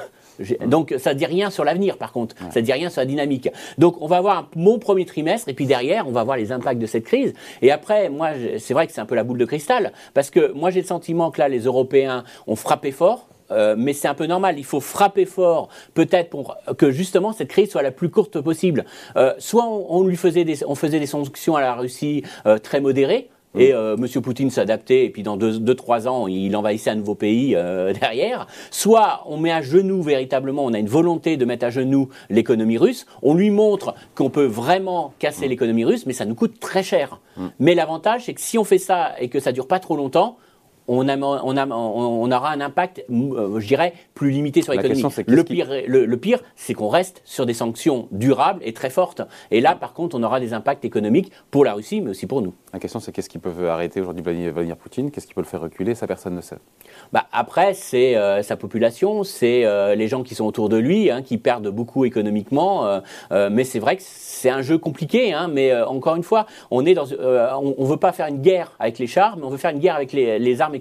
Donc 0.66 0.94
ça 0.98 1.14
ne 1.14 1.20
dit 1.20 1.26
rien 1.26 1.50
sur 1.50 1.64
l'avenir 1.64 1.98
par 1.98 2.12
contre, 2.12 2.36
ça 2.52 2.62
ne 2.62 2.66
dit 2.66 2.74
rien 2.74 2.90
sur 2.90 3.02
la 3.02 3.06
dynamique. 3.06 3.50
Donc 3.78 4.02
on 4.02 4.08
va 4.08 4.22
voir 4.22 4.50
mon 4.56 4.80
premier 4.80 5.06
trimestre 5.06 5.50
et 5.50 5.54
puis 5.54 5.66
derrière 5.66 6.08
on 6.08 6.12
va 6.12 6.24
voir 6.24 6.38
les 6.38 6.52
impacts 6.52 6.80
de 6.80 6.86
cette 6.86 7.04
crise. 7.04 7.34
Et 7.62 7.72
après, 7.72 8.10
moi 8.10 8.32
c'est 8.58 8.74
vrai 8.74 8.88
que 8.88 8.94
c'est 8.94 9.02
un 9.02 9.06
peu 9.06 9.16
la 9.16 9.24
boule 9.24 9.38
de 9.38 9.46
cristal 9.46 9.92
parce 10.14 10.30
que 10.30 10.52
moi 10.54 10.70
j'ai 10.72 10.82
le 10.82 10.88
sentiment 10.88 11.32
que 11.32 11.40
là 11.40 11.50
les 11.50 11.62
Européens 11.62 12.24
ont 12.48 12.56
frappé 12.56 12.92
fort. 12.92 13.28
Euh, 13.52 13.76
mais 13.78 13.94
c'est 13.94 14.08
un 14.08 14.14
peu 14.14 14.26
normal. 14.26 14.60
Il 14.60 14.66
faut 14.66 14.80
frapper 14.80 15.26
fort, 15.26 15.70
peut-être 15.94 16.30
pour 16.30 16.58
que 16.78 16.92
justement 16.92 17.34
cette 17.34 17.48
crise 17.48 17.72
soit 17.72 17.82
la 17.82 17.92
plus 17.92 18.10
courte 18.10 18.40
possible. 18.42 18.86
Euh, 19.16 19.34
soit 19.40 19.66
on, 19.66 20.04
lui 20.04 20.18
faisait 20.18 20.46
des, 20.46 20.64
on 20.66 20.76
faisait 20.76 21.00
des 21.00 21.08
sanctions 21.08 21.56
à 21.56 21.62
la 21.62 21.74
Russie 21.74 22.24
euh, 22.46 22.58
très 22.58 22.80
modérées, 22.80 23.30
et 23.58 23.74
euh, 23.74 23.96
M. 23.98 24.22
Poutine 24.22 24.50
s'adaptait, 24.50 25.06
et 25.06 25.10
puis 25.10 25.24
dans 25.24 25.38
2-3 25.38 25.58
deux, 25.60 25.76
trois 25.76 26.08
ans, 26.08 26.28
il 26.28 26.56
envahissait 26.56 26.92
un 26.92 26.96
nouveau 26.96 27.16
pays 27.16 27.56
euh, 27.56 27.94
derrière. 28.00 28.48
Soit 28.70 29.24
on 29.26 29.38
met 29.38 29.52
à 29.52 29.62
genoux 29.62 30.02
véritablement, 30.02 30.66
on 30.66 30.74
a 30.74 30.80
une 30.80 30.88
volonté 30.88 31.38
de 31.38 31.46
mettre 31.46 31.66
à 31.66 31.70
genoux 31.70 32.10
l'économie 32.30 32.78
russe, 32.78 33.06
on 33.22 33.34
lui 33.34 33.50
montre 33.50 33.96
qu'on 34.16 34.30
peut 34.30 34.46
vraiment 34.46 35.14
casser 35.20 35.48
mm. 35.48 35.50
l'économie 35.50 35.86
russe, 35.86 36.06
mais 36.06 36.14
ça 36.14 36.26
nous 36.26 36.36
coûte 36.36 36.60
très 36.60 36.84
cher. 36.84 37.20
Mm. 37.38 37.48
Mais 37.60 37.76
l'avantage, 37.76 38.26
c'est 38.26 38.34
que 38.34 38.42
si 38.42 38.58
on 38.58 38.64
fait 38.64 38.78
ça 38.78 39.14
et 39.20 39.30
que 39.30 39.40
ça 39.40 39.52
dure 39.52 39.68
pas 39.68 39.80
trop 39.80 39.96
longtemps, 39.96 40.38
on, 40.90 42.32
aura 42.32 42.52
un 42.52 42.62
impact, 42.62 43.06
euh, 43.10 43.60
je 43.60 43.68
dirais, 43.68 43.94
plus 44.16 44.32
limité 44.32 44.62
sur 44.62 44.74
l'économie. 44.74 45.04
Le 45.28 45.44
pire, 45.44 45.70
le, 45.88 46.18
pire, 46.18 46.40
c'est 46.56 46.74
qu'on 46.74 46.88
reste 46.88 47.22
sur 47.26 47.46
des 47.46 47.54
sanctions 47.54 48.08
durables 48.12 48.62
et 48.64 48.74
très 48.74 48.90
fortes. 48.90 49.22
Et 49.52 49.62
là, 49.62 49.76
par 49.76 49.94
contre, 49.94 50.16
on 50.18 50.24
aura 50.24 50.40
des 50.40 50.54
impacts 50.54 50.86
économiques 50.86 51.32
pour 51.52 51.64
la 51.64 51.74
Russie, 51.74 52.02
mais 52.02 52.12
aussi 52.12 52.26
pour 52.26 52.42
nous. 52.42 52.54
La 52.74 52.80
question, 52.80 53.00
c'est 53.00 53.12
qu'est-ce 53.12 53.30
qui 53.30 53.38
peut 53.38 53.70
arrêter 53.70 54.02
aujourd'hui 54.02 54.24
Vladimir 54.24 54.78
Poutine? 54.78 55.12
Qu'est-ce 55.12 55.28
qui 55.28 55.34
peut 55.34 55.42
le 55.42 55.48
faire 55.48 55.62
reculer? 55.62 55.94
Ça, 55.94 56.08
personne 56.08 56.36
ne 56.36 56.42
sait. 56.42 56.58
Bah, 57.14 57.28
après, 57.32 57.74
c'est 57.74 58.16
euh, 58.16 58.42
sa 58.42 58.58
population, 58.58 59.24
c'est 59.24 59.66
euh, 59.66 59.96
les 59.96 60.08
gens 60.08 60.24
qui 60.24 60.34
sont 60.34 60.46
autour 60.46 60.70
de 60.70 60.78
lui, 60.78 61.12
hein, 61.12 61.22
qui 61.22 61.38
perdent 61.38 61.70
beaucoup 61.70 62.06
économiquement. 62.06 63.00
mais 63.32 63.64
c'est 63.64 63.80
vrai 63.80 63.98
que 63.98 64.04
c'est 64.04 64.50
un 64.50 64.62
jeu 64.62 64.78
compliqué. 64.78 65.34
Hein, 65.34 65.50
mais 65.52 65.76
encore 65.82 66.16
une 66.16 66.24
fois, 66.24 66.46
on 66.72 66.84
on, 66.84 67.86
veut 67.86 67.98
pas 67.98 68.12
faire 68.12 68.28
une 68.28 68.42
guerre 68.42 68.72
avec 68.80 68.98
les 68.98 69.08
chars, 69.08 69.38
mais 69.38 69.44
on 69.44 69.50
veut 69.50 69.58
faire 69.58 69.72
une 69.72 69.80
guerre 69.80 69.96
avec 69.96 70.14
les, 70.14 70.40
les 70.40 70.62
armes 70.62 70.76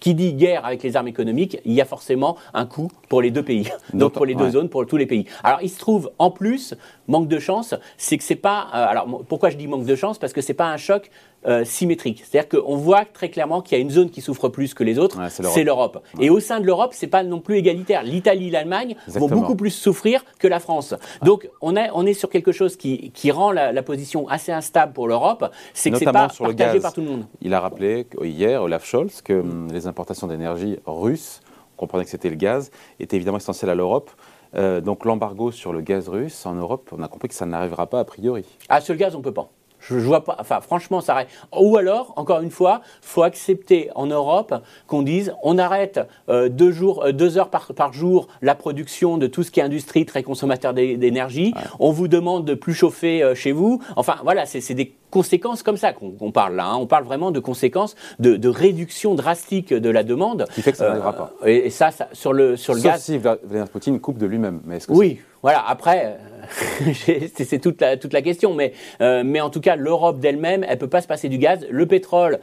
Qui 0.00 0.14
dit 0.14 0.34
guerre 0.34 0.64
avec 0.64 0.82
les 0.82 0.96
armes 0.96 1.08
économiques, 1.08 1.58
il 1.64 1.72
y 1.72 1.80
a 1.80 1.84
forcément 1.84 2.36
un 2.54 2.66
coût 2.66 2.88
pour 3.08 3.22
les 3.22 3.30
deux 3.30 3.42
pays. 3.42 3.68
Donc 3.94 4.12
pour 4.12 4.26
les 4.26 4.34
deux 4.34 4.50
zones, 4.50 4.68
pour 4.68 4.86
tous 4.86 4.96
les 4.96 5.06
pays. 5.06 5.26
Alors 5.42 5.60
il 5.62 5.70
se 5.70 5.78
trouve 5.78 6.10
en 6.18 6.30
plus, 6.30 6.74
manque 7.08 7.28
de 7.28 7.38
chance, 7.38 7.74
c'est 7.96 8.18
que 8.18 8.24
c'est 8.24 8.36
pas. 8.36 8.68
Euh, 8.74 8.86
alors 8.86 9.22
pourquoi 9.28 9.50
je 9.50 9.56
dis 9.56 9.66
manque 9.66 9.84
de 9.84 9.96
chance? 9.96 10.18
Parce 10.18 10.32
que 10.32 10.40
c'est 10.40 10.54
pas 10.54 10.66
un 10.66 10.76
choc 10.76 11.10
euh, 11.46 11.64
symétrique. 11.64 12.22
C'est-à-dire 12.24 12.48
qu'on 12.48 12.76
voit 12.76 13.04
très 13.04 13.28
clairement 13.28 13.62
qu'il 13.62 13.76
y 13.76 13.80
a 13.80 13.82
une 13.82 13.90
zone 13.90 14.10
qui 14.10 14.20
souffre 14.20 14.48
plus 14.48 14.74
que 14.74 14.84
les 14.84 14.98
autres, 14.98 15.18
c'est 15.28 15.64
l'Europe. 15.64 16.02
Et 16.20 16.30
au 16.30 16.40
sein 16.40 16.60
de 16.60 16.66
l'Europe, 16.66 16.92
c'est 16.94 17.06
pas 17.06 17.24
non 17.24 17.40
plus 17.40 17.56
égalitaire. 17.56 18.02
L'Italie, 18.02 18.50
l'Allemagne 18.50 18.96
vont 19.08 19.28
beaucoup 19.28 19.56
plus 19.56 19.70
souffrir 19.70 20.24
que 20.38 20.46
la 20.46 20.60
France. 20.60 20.94
Donc 21.22 21.48
on 21.60 21.76
est, 21.76 21.90
on 21.94 22.06
est 22.06 22.14
sur 22.14 22.30
quelque 22.30 22.52
chose 22.52 22.76
qui, 22.76 23.10
qui 23.10 23.30
rend 23.30 23.50
la, 23.50 23.82
position 23.82 24.28
assez 24.28 24.52
instable 24.52 24.92
pour 24.92 25.08
l'Europe, 25.08 25.50
c'est 25.74 25.90
que 25.90 25.98
c'est 25.98 26.04
pas 26.04 26.28
sur 26.28 26.44
partagé 26.44 26.78
par 26.78 26.92
tout 26.92 27.00
le 27.00 27.08
monde. 27.08 27.26
Il 27.40 27.52
a 27.52 27.58
rappelé 27.58 28.06
hier, 28.22 28.62
Olaf 28.62 28.86
Scholz, 28.86 29.22
que 29.22 29.32
hum, 29.32 29.66
les 29.72 29.88
importations 29.88 30.28
d'énergie 30.28 30.78
russes, 30.86 31.40
on 31.76 31.80
comprenait 31.80 32.04
que 32.04 32.10
c'était 32.10 32.30
le 32.30 32.36
gaz, 32.36 32.70
étaient 33.00 33.16
évidemment 33.16 33.38
essentielles 33.38 33.70
à 33.70 33.74
l'Europe. 33.74 34.10
Euh, 34.54 34.80
donc 34.80 35.04
l'embargo 35.04 35.50
sur 35.50 35.72
le 35.72 35.80
gaz 35.80 36.08
russe 36.08 36.46
en 36.46 36.54
Europe, 36.54 36.90
on 36.92 37.02
a 37.02 37.08
compris 37.08 37.28
que 37.28 37.34
ça 37.34 37.46
n'arrivera 37.46 37.86
pas 37.88 38.00
a 38.00 38.04
priori. 38.04 38.44
Ah, 38.68 38.80
sur 38.80 38.94
le 38.94 38.98
gaz, 38.98 39.16
on 39.16 39.22
peut 39.22 39.32
pas. 39.32 39.50
Je, 39.82 39.96
vois 39.96 40.24
pas. 40.24 40.36
Enfin, 40.38 40.60
franchement, 40.60 41.00
ça 41.00 41.12
arrête. 41.12 41.28
Ou 41.58 41.76
alors, 41.76 42.12
encore 42.16 42.40
une 42.40 42.50
fois, 42.50 42.82
faut 43.00 43.22
accepter 43.22 43.90
en 43.94 44.06
Europe 44.06 44.54
qu'on 44.86 45.02
dise 45.02 45.34
on 45.42 45.58
arrête 45.58 46.00
euh, 46.28 46.48
deux, 46.48 46.70
jours, 46.70 47.04
euh, 47.04 47.12
deux 47.12 47.38
heures 47.38 47.50
par, 47.50 47.72
par, 47.74 47.92
jour 47.92 48.28
la 48.40 48.54
production 48.54 49.18
de 49.18 49.26
tout 49.26 49.42
ce 49.42 49.50
qui 49.50 49.60
est 49.60 49.62
industrie 49.62 50.06
très 50.06 50.22
consommateur 50.22 50.72
d'énergie. 50.74 51.52
On 51.80 51.90
vous 51.90 52.08
demande 52.08 52.44
de 52.44 52.54
plus 52.54 52.74
chauffer 52.74 53.22
euh, 53.22 53.34
chez 53.34 53.52
vous. 53.52 53.82
Enfin, 53.96 54.16
voilà, 54.22 54.46
c'est 54.46 54.74
des 54.74 54.94
conséquences 55.10 55.62
comme 55.62 55.76
ça 55.76 55.92
qu'on 55.92 56.32
parle 56.32 56.56
là. 56.56 56.66
Hein. 56.66 56.76
On 56.76 56.86
parle 56.86 57.04
vraiment 57.04 57.30
de 57.30 57.40
conséquences 57.40 57.96
de, 58.18 58.36
de, 58.36 58.48
réduction 58.48 59.14
drastique 59.14 59.74
de 59.74 59.90
la 59.90 60.04
demande. 60.04 60.46
Qui 60.54 60.62
fait 60.62 60.72
que 60.72 60.78
ça 60.78 60.88
n'arrivera 60.88 61.12
pas. 61.12 61.32
Et, 61.44 61.70
ça, 61.70 61.90
ça, 61.90 62.08
sur 62.12 62.32
le, 62.32 62.56
sur 62.56 62.72
le 62.74 62.80
Sauf 62.80 62.90
gaz. 62.90 63.02
si 63.02 63.18
Vladimir 63.18 63.68
Poutine 63.68 64.00
coupe 64.00 64.18
de 64.18 64.26
lui-même. 64.26 64.60
Oui, 64.88 65.20
voilà. 65.42 65.64
Après. 65.66 66.18
c'est 66.94 67.60
toute 67.60 67.80
la, 67.80 67.96
toute 67.96 68.12
la 68.12 68.22
question. 68.22 68.54
Mais, 68.54 68.72
euh, 69.00 69.22
mais 69.24 69.40
en 69.40 69.50
tout 69.50 69.60
cas, 69.60 69.76
l'Europe 69.76 70.20
d'elle-même, 70.20 70.64
elle 70.64 70.74
ne 70.74 70.80
peut 70.80 70.88
pas 70.88 71.00
se 71.00 71.06
passer 71.06 71.28
du 71.28 71.38
gaz. 71.38 71.66
Le 71.70 71.86
pétrole, 71.86 72.40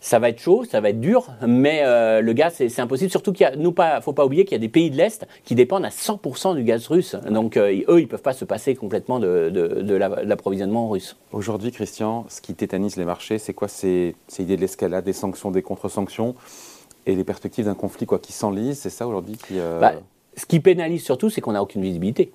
ça 0.00 0.18
va 0.18 0.28
être 0.28 0.40
chaud, 0.40 0.64
ça 0.64 0.80
va 0.80 0.90
être 0.90 1.00
dur, 1.00 1.26
mais 1.46 1.82
euh, 1.82 2.20
le 2.20 2.32
gaz, 2.32 2.54
c'est 2.56 2.80
impossible. 2.80 3.10
Surtout 3.10 3.32
qu'il 3.32 3.50
ne 3.56 3.70
faut 4.00 4.12
pas 4.12 4.24
oublier 4.24 4.44
qu'il 4.44 4.52
y 4.52 4.56
a 4.56 4.60
des 4.60 4.68
pays 4.68 4.90
de 4.90 4.96
l'Est 4.96 5.26
qui 5.44 5.54
dépendent 5.54 5.84
à 5.84 5.90
100% 5.90 6.54
du 6.54 6.62
gaz 6.62 6.86
russe. 6.86 7.16
Donc 7.30 7.56
eux, 7.56 7.72
ils 7.72 7.84
ne 7.86 8.06
peuvent 8.06 8.22
pas 8.22 8.32
se 8.32 8.44
passer 8.44 8.76
complètement 8.76 9.18
de, 9.18 9.94
l'approvisionnement 10.24 10.88
russe. 10.88 11.16
Aujourd'hui, 11.32 11.72
Christian, 11.72 12.26
ce 12.28 12.40
qui 12.40 12.54
tétanise 12.54 12.96
les 12.96 13.04
marchés, 13.04 13.38
c'est 13.38 13.54
quoi? 13.54 13.68
C'est 13.68 14.14
l'idée 14.38 14.56
de 14.56 14.60
l'escalade, 14.60 15.04
des 15.04 15.12
sanctions, 15.12 15.50
des 15.50 15.62
contre-sanctions 15.62 16.34
et 17.06 17.14
les 17.14 17.24
perspectives 17.24 17.64
d'un 17.64 17.74
conflit 17.74 18.06
quoi, 18.06 18.18
qui 18.18 18.32
s'enlise, 18.32 18.78
c'est 18.78 18.90
ça 18.90 19.06
aujourd'hui 19.06 19.36
qui... 19.36 19.54
Bah, 19.80 19.94
ce 20.38 20.46
qui 20.46 20.60
pénalise 20.60 21.04
surtout, 21.04 21.30
c'est 21.30 21.40
qu'on 21.40 21.52
n'a 21.52 21.62
aucune 21.62 21.82
visibilité. 21.82 22.32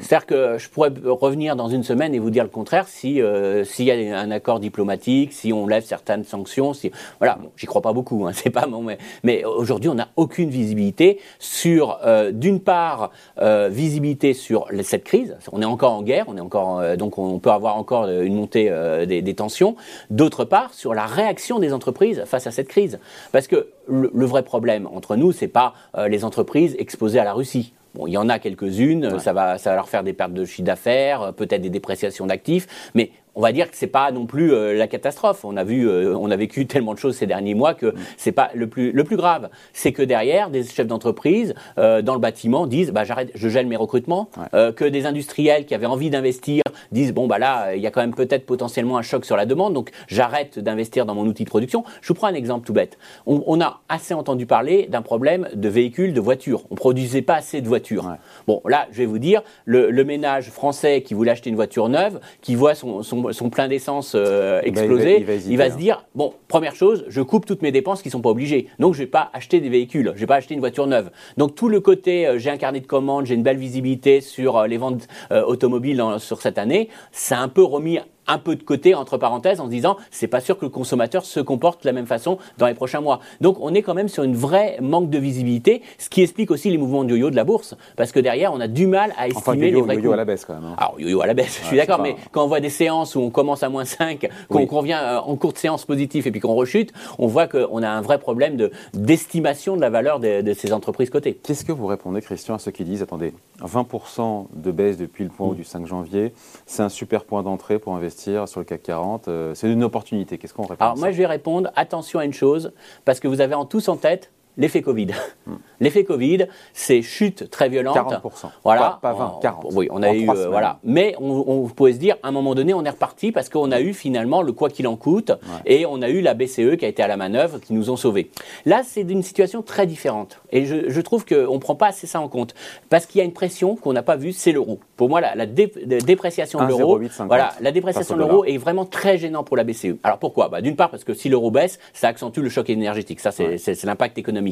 C'est-à-dire 0.00 0.26
que 0.26 0.58
je 0.58 0.68
pourrais 0.68 0.92
revenir 1.04 1.54
dans 1.54 1.68
une 1.68 1.84
semaine 1.84 2.14
et 2.14 2.18
vous 2.18 2.30
dire 2.30 2.42
le 2.42 2.50
contraire 2.50 2.88
si 2.88 3.22
euh, 3.22 3.64
s'il 3.64 3.84
y 3.84 3.92
a 3.92 4.18
un 4.18 4.30
accord 4.32 4.58
diplomatique, 4.58 5.32
si 5.32 5.52
on 5.52 5.68
lève 5.68 5.84
certaines 5.84 6.24
sanctions, 6.24 6.74
si 6.74 6.90
voilà, 7.20 7.38
j'y 7.56 7.66
crois 7.66 7.80
pas 7.80 7.92
beaucoup, 7.92 8.26
hein, 8.26 8.32
c'est 8.34 8.50
pas 8.50 8.66
mon 8.66 8.82
mais, 8.82 8.98
mais 9.22 9.44
aujourd'hui 9.44 9.88
on 9.88 9.94
n'a 9.94 10.08
aucune 10.16 10.50
visibilité 10.50 11.20
sur 11.38 11.98
euh, 12.04 12.32
d'une 12.32 12.58
part 12.58 13.12
euh, 13.40 13.68
visibilité 13.70 14.34
sur 14.34 14.66
cette 14.82 15.04
crise, 15.04 15.36
on 15.52 15.62
est 15.62 15.66
encore 15.66 15.92
en 15.92 16.02
guerre, 16.02 16.24
on 16.28 16.36
est 16.36 16.40
encore 16.40 16.96
donc 16.96 17.18
on 17.18 17.38
peut 17.38 17.50
avoir 17.50 17.76
encore 17.76 18.08
une 18.08 18.34
montée 18.34 18.70
des, 19.06 19.22
des, 19.22 19.34
tensions. 19.34 19.76
D'autre 20.10 20.44
part 20.44 20.74
sur 20.74 20.92
la 20.92 21.06
réaction 21.06 21.58
des 21.58 21.72
entreprises 21.72 22.24
face 22.26 22.46
à 22.46 22.50
cette 22.50 22.68
crise, 22.68 22.98
parce 23.32 23.46
que 23.46 23.68
le, 23.86 24.10
le 24.12 24.26
vrai 24.26 24.42
problème 24.42 24.88
entre 24.92 25.16
nous 25.16 25.32
c'est 25.32 25.48
pas 25.48 25.74
les 26.08 26.24
entreprises 26.24 26.74
exposées 26.78 27.20
à 27.20 27.24
la 27.24 27.32
Russie. 27.32 27.72
Bon, 27.94 28.06
il 28.06 28.12
y 28.12 28.16
en 28.16 28.28
a 28.28 28.38
quelques-unes, 28.38 29.18
ça, 29.20 29.32
va, 29.32 29.56
ça 29.58 29.70
va 29.70 29.76
leur 29.76 29.88
faire 29.88 30.02
des 30.02 30.12
pertes 30.12 30.32
de 30.32 30.44
chiffre 30.44 30.66
d'affaires, 30.66 31.32
peut-être 31.34 31.62
des 31.62 31.70
dépréciations 31.70 32.26
d'actifs, 32.26 32.90
mais 32.94 33.10
on 33.34 33.40
va 33.40 33.52
dire 33.52 33.70
que 33.70 33.76
c'est 33.76 33.86
pas 33.86 34.10
non 34.12 34.26
plus 34.26 34.52
euh, 34.52 34.74
la 34.74 34.86
catastrophe. 34.86 35.44
On 35.44 35.56
a 35.56 35.64
vu, 35.64 35.88
euh, 35.88 36.16
on 36.16 36.30
a 36.30 36.36
vécu 36.36 36.66
tellement 36.74 36.94
de 36.94 36.98
choses 36.98 37.16
ces 37.16 37.26
derniers 37.26 37.54
mois 37.54 37.74
que 37.74 37.86
mm. 37.86 37.94
c'est 38.16 38.32
pas 38.32 38.50
le 38.54 38.68
plus 38.68 38.92
le 38.92 39.04
plus 39.04 39.16
grave. 39.16 39.50
C'est 39.72 39.92
que 39.92 40.02
derrière, 40.02 40.50
des 40.50 40.64
chefs 40.64 40.86
d'entreprise 40.86 41.54
euh, 41.78 42.02
dans 42.02 42.14
le 42.14 42.20
bâtiment 42.20 42.66
disent, 42.66 42.92
bah 42.92 43.04
j'arrête, 43.04 43.30
je 43.34 43.48
gèle 43.48 43.66
mes 43.66 43.76
recrutements. 43.76 44.28
que 44.52 44.84
des 44.84 45.06
industriels 45.06 45.66
qui 45.66 45.74
avaient 45.74 45.86
envie 45.86 46.10
d'investir 46.10 46.62
disent, 46.92 47.12
bon 47.12 47.26
bah 47.26 47.38
là, 47.38 47.74
il 47.74 47.82
y 47.82 47.86
a 47.86 47.90
quand 47.90 48.00
même 48.00 48.14
peut-être 48.14 48.46
potentiellement 48.46 48.98
un 48.98 49.02
choc 49.02 49.24
sur 49.24 49.36
la 49.36 49.46
demande, 49.46 49.74
donc 49.74 49.90
j'arrête 50.08 50.58
d'investir 50.58 51.06
dans 51.06 51.14
mon 51.14 51.26
outil 51.26 51.44
de 51.44 51.48
production. 51.48 51.84
Je 52.00 52.08
vous 52.08 52.14
prends 52.14 52.28
un 52.28 52.34
exemple 52.34 52.66
tout 52.66 52.72
bête. 52.72 52.98
On, 53.26 53.60
a 53.60 53.80
assez 53.88 54.14
entendu 54.14 54.46
parler 54.46 54.86
d'un 54.90 55.02
problème 55.02 55.48
de 55.54 55.68
véhicules, 55.68 56.12
de 56.12 56.20
voitures. 56.20 56.62
On 56.70 56.74
produisait 56.74 57.22
pas 57.22 57.36
assez 57.36 57.60
de 57.60 57.68
voitures. 57.68 58.16
Bon, 58.46 58.60
là, 58.66 58.86
je 58.90 58.98
vais 58.98 59.06
vous 59.06 59.18
dire, 59.18 59.42
le, 59.64 59.90
le, 59.90 60.04
ménage 60.04 60.50
français 60.50 61.02
qui 61.02 61.14
voulait 61.14 61.30
acheter 61.30 61.50
une 61.50 61.56
voiture 61.56 61.88
neuve, 61.88 62.20
qui 62.42 62.54
voit 62.54 62.74
son, 62.74 63.02
son 63.02 63.23
son, 63.32 63.50
plein 63.50 63.68
d'essence 63.68 64.12
euh, 64.14 64.60
exploser, 64.62 65.24
il 65.48 65.56
va, 65.56 65.70
se 65.70 65.76
dire 65.76 66.04
bon, 66.14 66.34
première 66.48 66.74
chose, 66.74 67.04
je 67.08 67.20
coupe 67.22 67.46
toutes 67.46 67.62
mes 67.62 67.72
dépenses 67.72 68.02
qui 68.02 68.10
sont 68.10 68.20
pas 68.20 68.30
obligées. 68.30 68.68
Donc 68.78 68.94
je 68.94 69.00
vais 69.00 69.06
pas 69.06 69.30
acheter 69.32 69.60
des 69.60 69.68
véhicules, 69.68 70.12
je 70.14 70.20
vais 70.20 70.26
pas 70.26 70.36
acheter 70.36 70.54
une 70.54 70.60
voiture 70.60 70.86
neuve. 70.86 71.10
Donc 71.36 71.54
tout 71.54 71.68
le 71.68 71.80
côté, 71.80 72.26
euh, 72.26 72.38
j'ai 72.38 72.50
un 72.50 72.56
carnet 72.56 72.80
de 72.80 72.86
commandes, 72.86 73.26
j'ai 73.26 73.34
une 73.34 73.42
belle 73.42 73.58
visibilité 73.58 74.20
sur 74.20 74.56
euh, 74.56 74.66
les 74.66 74.76
ventes 74.76 75.08
automobiles 75.30 76.02
sur 76.18 76.40
cette 76.40 76.58
année, 76.58 76.88
c'est 77.12 77.34
un 77.34 77.48
peu 77.48 77.62
remis 77.62 77.98
un 78.26 78.38
peu 78.38 78.56
de 78.56 78.62
côté, 78.62 78.94
entre 78.94 79.18
parenthèses, 79.18 79.60
en 79.60 79.66
se 79.66 79.70
disant 79.70 79.96
c'est 80.10 80.26
pas 80.26 80.40
sûr 80.40 80.58
que 80.58 80.64
le 80.64 80.70
consommateur 80.70 81.24
se 81.24 81.40
comporte 81.40 81.82
de 81.82 81.88
la 81.88 81.92
même 81.92 82.06
façon 82.06 82.38
dans 82.58 82.66
les 82.66 82.74
prochains 82.74 83.00
mois. 83.00 83.20
Donc 83.40 83.56
on 83.60 83.74
est 83.74 83.82
quand 83.82 83.94
même 83.94 84.08
sur 84.08 84.22
une 84.22 84.36
vraie 84.36 84.78
manque 84.80 85.10
de 85.10 85.18
visibilité, 85.18 85.82
ce 85.98 86.08
qui 86.08 86.22
explique 86.22 86.50
aussi 86.50 86.70
les 86.70 86.78
mouvements 86.78 87.04
de 87.04 87.10
yo-yo 87.10 87.30
de 87.30 87.36
la 87.36 87.44
bourse, 87.44 87.74
parce 87.96 88.12
que 88.12 88.20
derrière 88.20 88.52
on 88.52 88.60
a 88.60 88.68
du 88.68 88.86
mal 88.86 89.12
à 89.18 89.28
estimer 89.28 89.70
les 89.70 89.80
vrais 89.80 89.96
yo-yo 89.96 90.12
à 90.12 90.16
la 90.16 90.24
baisse 90.24 90.44
quand 90.44 90.54
même. 90.54 90.64
Hein. 90.64 90.76
Alors 90.76 90.94
yo-yo 90.98 91.20
à 91.20 91.26
la 91.26 91.34
baisse, 91.34 91.58
je 91.62 91.66
suis 91.66 91.76
d'accord, 91.76 92.00
mais 92.00 92.16
quand 92.32 92.44
on 92.44 92.48
voit 92.48 92.60
des 92.60 92.70
séances 92.70 93.14
où 93.16 93.20
on 93.20 93.30
commence 93.30 93.62
à 93.62 93.68
moins 93.68 93.84
5, 93.84 94.28
qu'on 94.48 94.66
revient 94.66 95.00
euh, 95.00 95.20
en 95.20 95.36
courte 95.36 95.58
séance 95.58 95.84
positive 95.84 96.26
et 96.26 96.30
puis 96.30 96.40
qu'on 96.40 96.54
rechute, 96.54 96.92
on 97.18 97.26
voit 97.26 97.46
qu'on 97.46 97.82
a 97.82 97.88
un 97.88 98.00
vrai 98.00 98.18
problème 98.18 98.56
de 98.56 98.70
d'estimation 98.92 99.76
de 99.76 99.80
la 99.80 99.90
valeur 99.90 100.20
de, 100.20 100.52
ces 100.54 100.72
entreprises 100.72 101.10
cotées. 101.10 101.34
Qu'est-ce 101.34 101.64
que 101.64 101.72
vous 101.72 101.86
répondez, 101.86 102.20
Christian, 102.20 102.54
à 102.54 102.58
ceux 102.58 102.70
qui 102.70 102.84
disent 102.84 103.02
attendez, 103.02 103.32
20% 103.60 104.46
de 104.54 104.70
baisse 104.70 104.96
depuis 104.96 105.24
le 105.24 105.30
point 105.30 105.48
haut 105.48 105.54
du 105.54 105.64
5 105.64 105.86
janvier, 105.86 106.32
c'est 106.66 106.82
un 106.82 106.88
super 106.88 107.24
point 107.24 107.42
d'entrée 107.42 107.78
pour 107.78 107.94
investir 107.94 108.13
sur 108.20 108.60
le 108.60 108.64
CAC 108.64 108.82
40 108.82 109.28
euh, 109.28 109.54
C'est 109.54 109.70
une 109.70 109.84
opportunité. 109.84 110.38
Qu'est-ce 110.38 110.54
qu'on 110.54 110.66
répond 110.66 110.84
Alors, 110.84 110.96
moi, 110.96 111.10
je 111.10 111.18
vais 111.18 111.26
répondre 111.26 111.70
attention 111.76 112.18
à 112.18 112.24
une 112.24 112.32
chose, 112.32 112.72
parce 113.04 113.20
que 113.20 113.28
vous 113.28 113.40
avez 113.40 113.54
en 113.54 113.64
tous 113.64 113.88
en 113.88 113.96
tête 113.96 114.30
l'effet 114.56 114.82
Covid. 114.82 115.08
Hmm. 115.46 115.56
L'effet 115.80 116.04
Covid, 116.04 116.46
c'est 116.72 117.02
chute 117.02 117.50
très 117.50 117.68
violente. 117.68 117.96
40%. 117.96 118.46
Voilà. 118.64 118.98
Pas, 119.02 119.12
20, 119.12 119.38
40. 119.42 119.66
Oui, 119.74 119.88
on 119.90 120.02
a 120.02 120.12
eu. 120.12 120.28
Euh, 120.28 120.48
voilà. 120.48 120.78
Mais 120.84 121.14
on, 121.20 121.44
on, 121.46 121.68
pouvait 121.68 121.92
se 121.92 121.98
dire, 121.98 122.16
à 122.22 122.28
un 122.28 122.30
moment 122.30 122.54
donné, 122.54 122.72
on 122.72 122.84
est 122.84 122.90
reparti 122.90 123.32
parce 123.32 123.48
qu'on 123.48 123.70
a 123.72 123.80
eu 123.80 123.92
finalement 123.92 124.42
le 124.42 124.52
quoi 124.52 124.70
qu'il 124.70 124.86
en 124.86 124.96
coûte 124.96 125.32
et 125.66 125.86
on 125.86 126.02
a 126.02 126.08
eu 126.08 126.20
la 126.20 126.34
BCE 126.34 126.76
qui 126.78 126.84
a 126.84 126.88
été 126.88 127.02
à 127.02 127.08
la 127.08 127.16
manœuvre, 127.16 127.58
qui 127.58 127.72
nous 127.72 127.90
ont 127.90 127.96
sauvés. 127.96 128.30
Là, 128.64 128.82
c'est 128.84 129.02
une 129.02 129.22
situation 129.22 129.62
très 129.62 129.86
différente. 129.86 130.40
Et 130.52 130.64
je, 130.66 130.88
je 130.88 131.00
trouve 131.00 131.24
qu'on 131.24 131.54
ne 131.54 131.58
prend 131.58 131.74
pas 131.74 131.88
assez 131.88 132.06
ça 132.06 132.20
en 132.20 132.28
compte. 132.28 132.54
Parce 132.88 133.06
qu'il 133.06 133.18
y 133.18 133.22
a 133.22 133.24
une 133.24 133.32
pression 133.32 133.76
qu'on 133.76 133.92
n'a 133.92 134.02
pas 134.02 134.16
vue, 134.16 134.32
c'est 134.32 134.52
l'euro. 134.52 134.78
Pour 134.96 135.08
moi, 135.08 135.20
la, 135.20 135.34
la, 135.34 135.46
dépréciation 135.46 136.60
de 136.60 136.68
l'euro. 136.68 137.00
Voilà, 137.26 137.52
la 137.60 137.72
dépréciation 137.72 138.16
de 138.16 138.20
l'euro 138.20 138.44
est 138.44 138.56
vraiment 138.56 138.84
très 138.84 139.18
gênant 139.18 139.44
pour 139.44 139.56
la 139.56 139.64
BCE. 139.64 139.96
Alors 140.02 140.18
pourquoi? 140.18 140.48
Bah, 140.48 140.60
D'une 140.60 140.76
part, 140.76 140.90
parce 140.90 141.04
que 141.04 141.14
si 141.14 141.28
l'euro 141.28 141.50
baisse, 141.50 141.78
ça 141.92 142.08
accentue 142.08 142.40
le 142.40 142.48
choc 142.48 142.70
énergétique. 142.70 143.20
Ça, 143.20 143.32
c'est 143.32 143.84
l'impact 143.84 144.18
économique. 144.18 144.43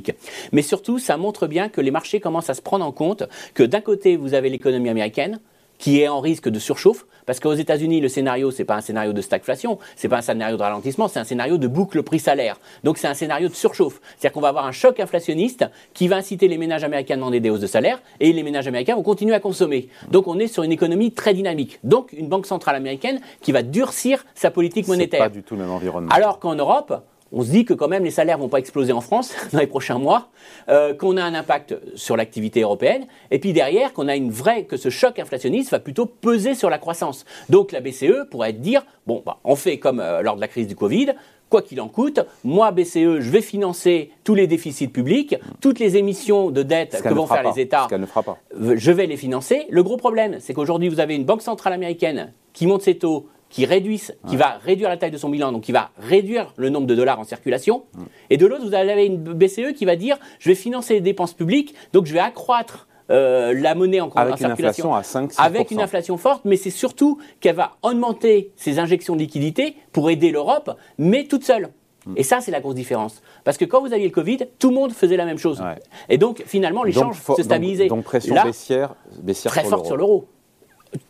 Mais 0.53 0.63
surtout, 0.63 0.99
ça 0.99 1.17
montre 1.17 1.47
bien 1.47 1.69
que 1.69 1.81
les 1.81 1.91
marchés 1.91 2.21
commencent 2.21 2.51
à 2.51 2.55
se 2.55 2.63
prendre 2.63 2.85
en 2.85 2.93
compte 2.93 3.25
que 3.55 3.63
d'un 3.63 3.81
côté, 3.81 4.17
vous 4.17 4.35
avez 4.35 4.49
l'économie 4.49 4.89
américaine 4.89 5.41
qui 5.79 6.01
est 6.01 6.07
en 6.07 6.21
risque 6.21 6.49
de 6.49 6.61
surchauffe, 6.61 7.07
parce 7.27 7.41
qu'aux 7.41 7.55
États-Unis, 7.55 8.01
le 8.01 8.09
scénario, 8.09 8.53
c'est 8.53 8.65
pas 8.65 8.77
un 8.77 8.81
scénario 8.81 9.13
de 9.13 9.21
stagflation, 9.21 9.81
c'est 9.97 10.09
pas 10.09 10.19
un 10.19 10.23
scénario 10.23 10.57
de 10.57 10.63
ralentissement, 10.63 11.09
c'est 11.09 11.19
un 11.19 11.25
scénario 11.25 11.59
de 11.59 11.67
boucle 11.67 12.05
prix-salaire. 12.05 12.61
Donc 12.85 12.99
c'est 12.99 13.09
un 13.09 13.15
scénario 13.15 13.49
de 13.49 13.55
surchauffe. 13.55 14.01
C'est-à-dire 14.17 14.33
qu'on 14.33 14.41
va 14.41 14.49
avoir 14.49 14.65
un 14.67 14.71
choc 14.71 15.01
inflationniste 15.01 15.65
qui 15.93 16.07
va 16.07 16.17
inciter 16.17 16.47
les 16.47 16.57
ménages 16.57 16.85
américains 16.85 17.15
à 17.15 17.17
demander 17.17 17.41
des 17.41 17.51
hausses 17.51 17.61
de 17.61 17.67
salaire, 17.67 18.01
et 18.21 18.33
les 18.33 18.43
ménages 18.45 18.69
américains 18.69 18.95
vont 18.95 19.03
continuer 19.03 19.35
à 19.35 19.41
consommer. 19.41 19.89
Donc 20.09 20.29
on 20.29 20.39
est 20.39 20.47
sur 20.47 20.63
une 20.63 20.71
économie 20.71 21.11
très 21.11 21.35
dynamique. 21.35 21.81
Donc 21.83 22.13
une 22.13 22.29
banque 22.29 22.47
centrale 22.47 22.77
américaine 22.77 23.21
qui 23.41 23.51
va 23.51 23.63
durcir 23.63 24.25
sa 24.37 24.53
politique 24.53 24.87
monétaire. 24.87 25.21
Pas 25.21 25.29
du 25.31 25.43
tout 25.43 25.55
le 25.55 25.63
même 25.63 25.71
environnement. 25.71 26.13
Alors 26.13 26.39
qu'en 26.39 26.55
Europe, 26.55 27.03
on 27.33 27.43
se 27.43 27.51
dit 27.51 27.65
que 27.65 27.75
quand 27.75 27.89
même 27.89 28.05
les 28.05 28.11
salaires 28.11 28.39
vont 28.39 28.49
pas 28.49 28.59
exploser 28.59 28.93
en 28.93 29.01
France 29.01 29.35
dans 29.53 29.59
les 29.59 29.67
prochains 29.67 29.99
mois, 29.99 30.29
euh, 30.69 30.95
qu'on 30.95 31.17
a 31.17 31.25
un 31.25 31.35
impact 31.35 31.77
sur 31.95 32.17
l'activité 32.17 32.61
européenne, 32.61 33.07
et 33.31 33.39
puis 33.39 33.53
derrière 33.53 33.93
qu'on 33.93 34.09
a 34.09 34.17
une 34.17 34.31
vraie 34.31 34.65
que 34.65 34.77
ce 34.77 34.91
choc 34.91 35.19
inflationniste 35.19 35.71
va 35.71 35.81
plutôt 35.81 36.07
peser 36.07 36.55
sur 36.55 36.71
la 36.71 36.79
croissance. 36.79 37.25
Donc 37.49 37.73
la 37.73 37.81
BCE 37.81 38.29
pourrait 38.31 38.53
dire 38.53 38.85
bon, 39.07 39.23
bah, 39.25 39.39
on 39.45 39.57
fait 39.57 39.79
comme 39.79 40.01
euh, 40.01 40.23
lors 40.23 40.37
de 40.37 40.41
la 40.41 40.49
crise 40.49 40.67
du 40.67 40.77
Covid. 40.77 41.13
Quoi 41.49 41.61
qu'il 41.61 41.83
en 41.83 41.89
coûte, 41.89 42.21
moi, 42.45 42.71
BCE, 42.71 43.21
je 43.21 43.31
vais 43.31 43.43
financer 43.43 44.11
tous 44.25 44.35
les 44.35 44.47
déficits 44.47 44.89
publics, 44.89 45.37
toutes 45.61 45.81
les 45.81 45.99
émissions 45.99 46.51
de 46.51 46.63
dette 46.63 47.03
que 47.03 47.13
vont 47.13 47.27
faire 47.27 47.43
les 47.43 47.61
États. 47.61 47.89
ne 47.93 48.07
fera 48.07 48.23
pas. 48.23 48.39
Je 48.59 48.91
vais 48.91 49.07
les 49.07 49.19
financer. 49.19 49.67
Le 49.69 49.83
gros 49.83 49.99
problème, 49.99 50.39
c'est 50.41 50.55
qu'aujourd'hui, 50.55 50.89
vous 50.89 50.99
avez 50.99 51.15
une 51.15 51.27
banque 51.27 51.43
centrale 51.43 51.75
américaine 51.75 52.33
qui 52.55 52.67
monte 52.67 52.81
ses 52.81 52.97
taux 52.97 53.27
qui, 53.53 53.67
réduisent, 53.67 54.17
qui 54.29 54.37
va 54.37 54.59
réduire 54.65 54.89
la 54.89 54.97
taille 54.97 55.11
de 55.11 55.19
son 55.19 55.29
bilan, 55.29 55.53
donc 55.53 55.63
qui 55.63 55.73
va 55.73 55.91
réduire 55.99 56.53
le 56.57 56.71
nombre 56.71 56.87
de 56.87 56.95
dollars 56.95 57.21
en 57.21 57.25
circulation. 57.25 57.85
Et 58.31 58.39
de 58.39 58.47
l'autre, 58.47 58.65
vous 58.65 58.75
avez 58.75 59.05
une 59.07 59.19
BCE 59.19 59.75
qui 59.77 59.85
va 59.85 59.95
dire 59.95 60.19
je 60.41 60.49
vais 60.49 60.55
financer 60.55 60.95
les 60.95 61.01
dépenses 61.01 61.35
publiques, 61.35 61.75
donc 61.93 62.07
je 62.07 62.15
vais 62.15 62.21
accroître 62.21 62.89
euh, 63.11 63.53
la 63.55 63.75
monnaie 63.75 64.01
en, 64.01 64.09
avec 64.11 64.39
circulation 64.39 64.91
une 64.91 64.95
inflation 64.95 64.95
à 64.95 65.03
5 65.03 65.33
avec 65.37 65.71
une 65.71 65.81
inflation 65.81 66.17
forte, 66.17 66.45
mais 66.47 66.57
c'est 66.57 66.71
surtout 66.71 67.19
qu'elle 67.41 67.57
va 67.57 67.77
augmenter 67.83 68.53
ses 68.57 68.79
injections 68.79 69.15
de 69.15 69.21
liquidités 69.21 69.77
pour 69.93 70.09
aider 70.09 70.31
l'Europe, 70.31 70.77
mais 70.97 71.25
toute 71.25 71.45
seule. 71.45 71.69
Hmm. 72.07 72.15
Et 72.17 72.23
ça, 72.23 72.41
c'est 72.41 72.51
la 72.51 72.61
grosse 72.61 72.75
différence. 72.75 73.21
Parce 73.45 73.59
que 73.59 73.67
quand 73.67 73.81
vous 73.81 73.93
aviez 73.93 74.07
le 74.07 74.13
Covid, 74.13 74.39
tout 74.59 74.71
le 74.71 74.75
monde 74.75 74.93
faisait 74.93 75.17
la 75.17 75.27
même 75.27 75.39
chose. 75.39 75.63
Et 76.09 76.17
donc, 76.17 76.43
finalement, 76.47 76.85
l'échange 76.85 77.21
se 77.37 77.43
stabilisait. 77.43 77.89
Donc, 77.89 78.05
pression 78.05 78.35
baissière, 78.43 78.95
baissière, 79.21 79.53
très 79.53 79.65
forte 79.65 79.87
sur 79.87 79.97
l'euro 79.97 80.27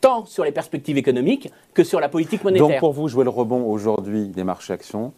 tant 0.00 0.24
sur 0.26 0.44
les 0.44 0.52
perspectives 0.52 0.96
économiques 0.96 1.50
que 1.74 1.84
sur 1.84 2.00
la 2.00 2.08
politique 2.08 2.44
monétaire. 2.44 2.68
Donc 2.68 2.78
pour 2.78 2.92
vous, 2.92 3.08
jouer 3.08 3.24
le 3.24 3.30
rebond 3.30 3.64
aujourd'hui 3.64 4.28
des 4.28 4.44
marchés 4.44 4.72
actions 4.72 5.12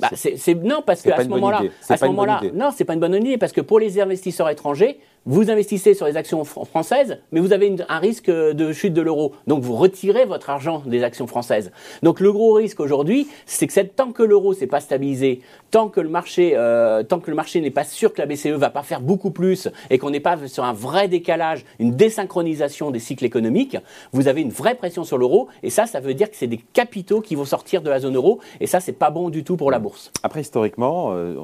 bah, 0.00 0.10
c'est, 0.14 0.54
non 0.54 0.82
parce 0.84 1.02
qu'à 1.02 1.22
ce 1.22 1.28
moment-là, 1.28 1.62
à 1.88 1.96
ce 1.96 2.04
moment-là, 2.06 2.40
non, 2.54 2.70
c'est 2.74 2.84
pas 2.84 2.94
une 2.94 3.00
bonne 3.00 3.14
idée 3.14 3.38
parce 3.38 3.52
que 3.52 3.60
pour 3.60 3.78
les 3.78 4.00
investisseurs 4.00 4.48
étrangers, 4.48 4.98
vous 5.26 5.50
investissez 5.50 5.94
sur 5.94 6.06
les 6.06 6.16
actions 6.16 6.44
françaises, 6.44 7.18
mais 7.32 7.40
vous 7.40 7.52
avez 7.54 7.74
un 7.88 7.98
risque 7.98 8.30
de 8.30 8.72
chute 8.72 8.92
de 8.92 9.00
l'euro. 9.00 9.32
Donc 9.46 9.62
vous 9.62 9.74
retirez 9.74 10.26
votre 10.26 10.50
argent 10.50 10.82
des 10.84 11.02
actions 11.02 11.26
françaises. 11.26 11.72
Donc 12.02 12.20
le 12.20 12.30
gros 12.30 12.52
risque 12.52 12.80
aujourd'hui, 12.80 13.26
c'est 13.46 13.66
que 13.66 13.80
tant 13.80 14.12
que 14.12 14.22
l'euro 14.22 14.52
s'est 14.52 14.66
pas 14.66 14.80
stabilisé, 14.80 15.40
tant 15.70 15.88
que 15.88 16.00
le 16.00 16.10
marché, 16.10 16.52
euh, 16.54 17.02
tant 17.02 17.20
que 17.20 17.30
le 17.30 17.36
marché 17.36 17.60
n'est 17.60 17.70
pas 17.70 17.84
sûr 17.84 18.12
que 18.12 18.20
la 18.20 18.26
BCE 18.26 18.48
va 18.48 18.70
pas 18.70 18.82
faire 18.82 19.00
beaucoup 19.00 19.30
plus 19.30 19.68
et 19.88 19.98
qu'on 19.98 20.10
n'est 20.10 20.20
pas 20.20 20.36
sur 20.46 20.64
un 20.64 20.74
vrai 20.74 21.08
décalage, 21.08 21.64
une 21.78 21.92
désynchronisation 21.92 22.90
des 22.90 23.00
cycles 23.00 23.24
économiques, 23.24 23.78
vous 24.12 24.28
avez 24.28 24.42
une 24.42 24.50
vraie 24.50 24.74
pression 24.74 25.04
sur 25.04 25.16
l'euro. 25.16 25.48
Et 25.62 25.70
ça, 25.70 25.86
ça 25.86 26.00
veut 26.00 26.14
dire 26.14 26.30
que 26.30 26.36
c'est 26.36 26.46
des 26.46 26.60
capitaux 26.72 27.22
qui 27.22 27.34
vont 27.34 27.46
sortir 27.46 27.80
de 27.80 27.88
la 27.88 28.00
zone 28.00 28.16
euro. 28.16 28.40
Et 28.60 28.66
ça, 28.66 28.80
c'est 28.80 28.92
pas 28.92 29.10
bon 29.10 29.30
du 29.30 29.42
tout 29.42 29.56
pour 29.56 29.70
la 29.70 29.78
Après, 30.22 30.40
historiquement, 30.40 31.12
euh, 31.12 31.36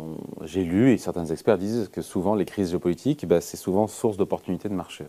j'ai 0.45 0.65
lu 0.65 0.93
et 0.93 0.99
certains 0.99 1.27
experts 1.27 1.59
disent 1.59 1.89
que 1.89 2.03
souvent 2.03 2.35
les 2.35 2.45
crises 2.45 2.71
géopolitiques, 2.71 3.27
bah, 3.27 3.41
c'est 3.41 3.57
souvent 3.57 3.87
source 3.87 4.17
d'opportunités 4.17 4.69
de 4.69 4.75
marché. 4.75 5.05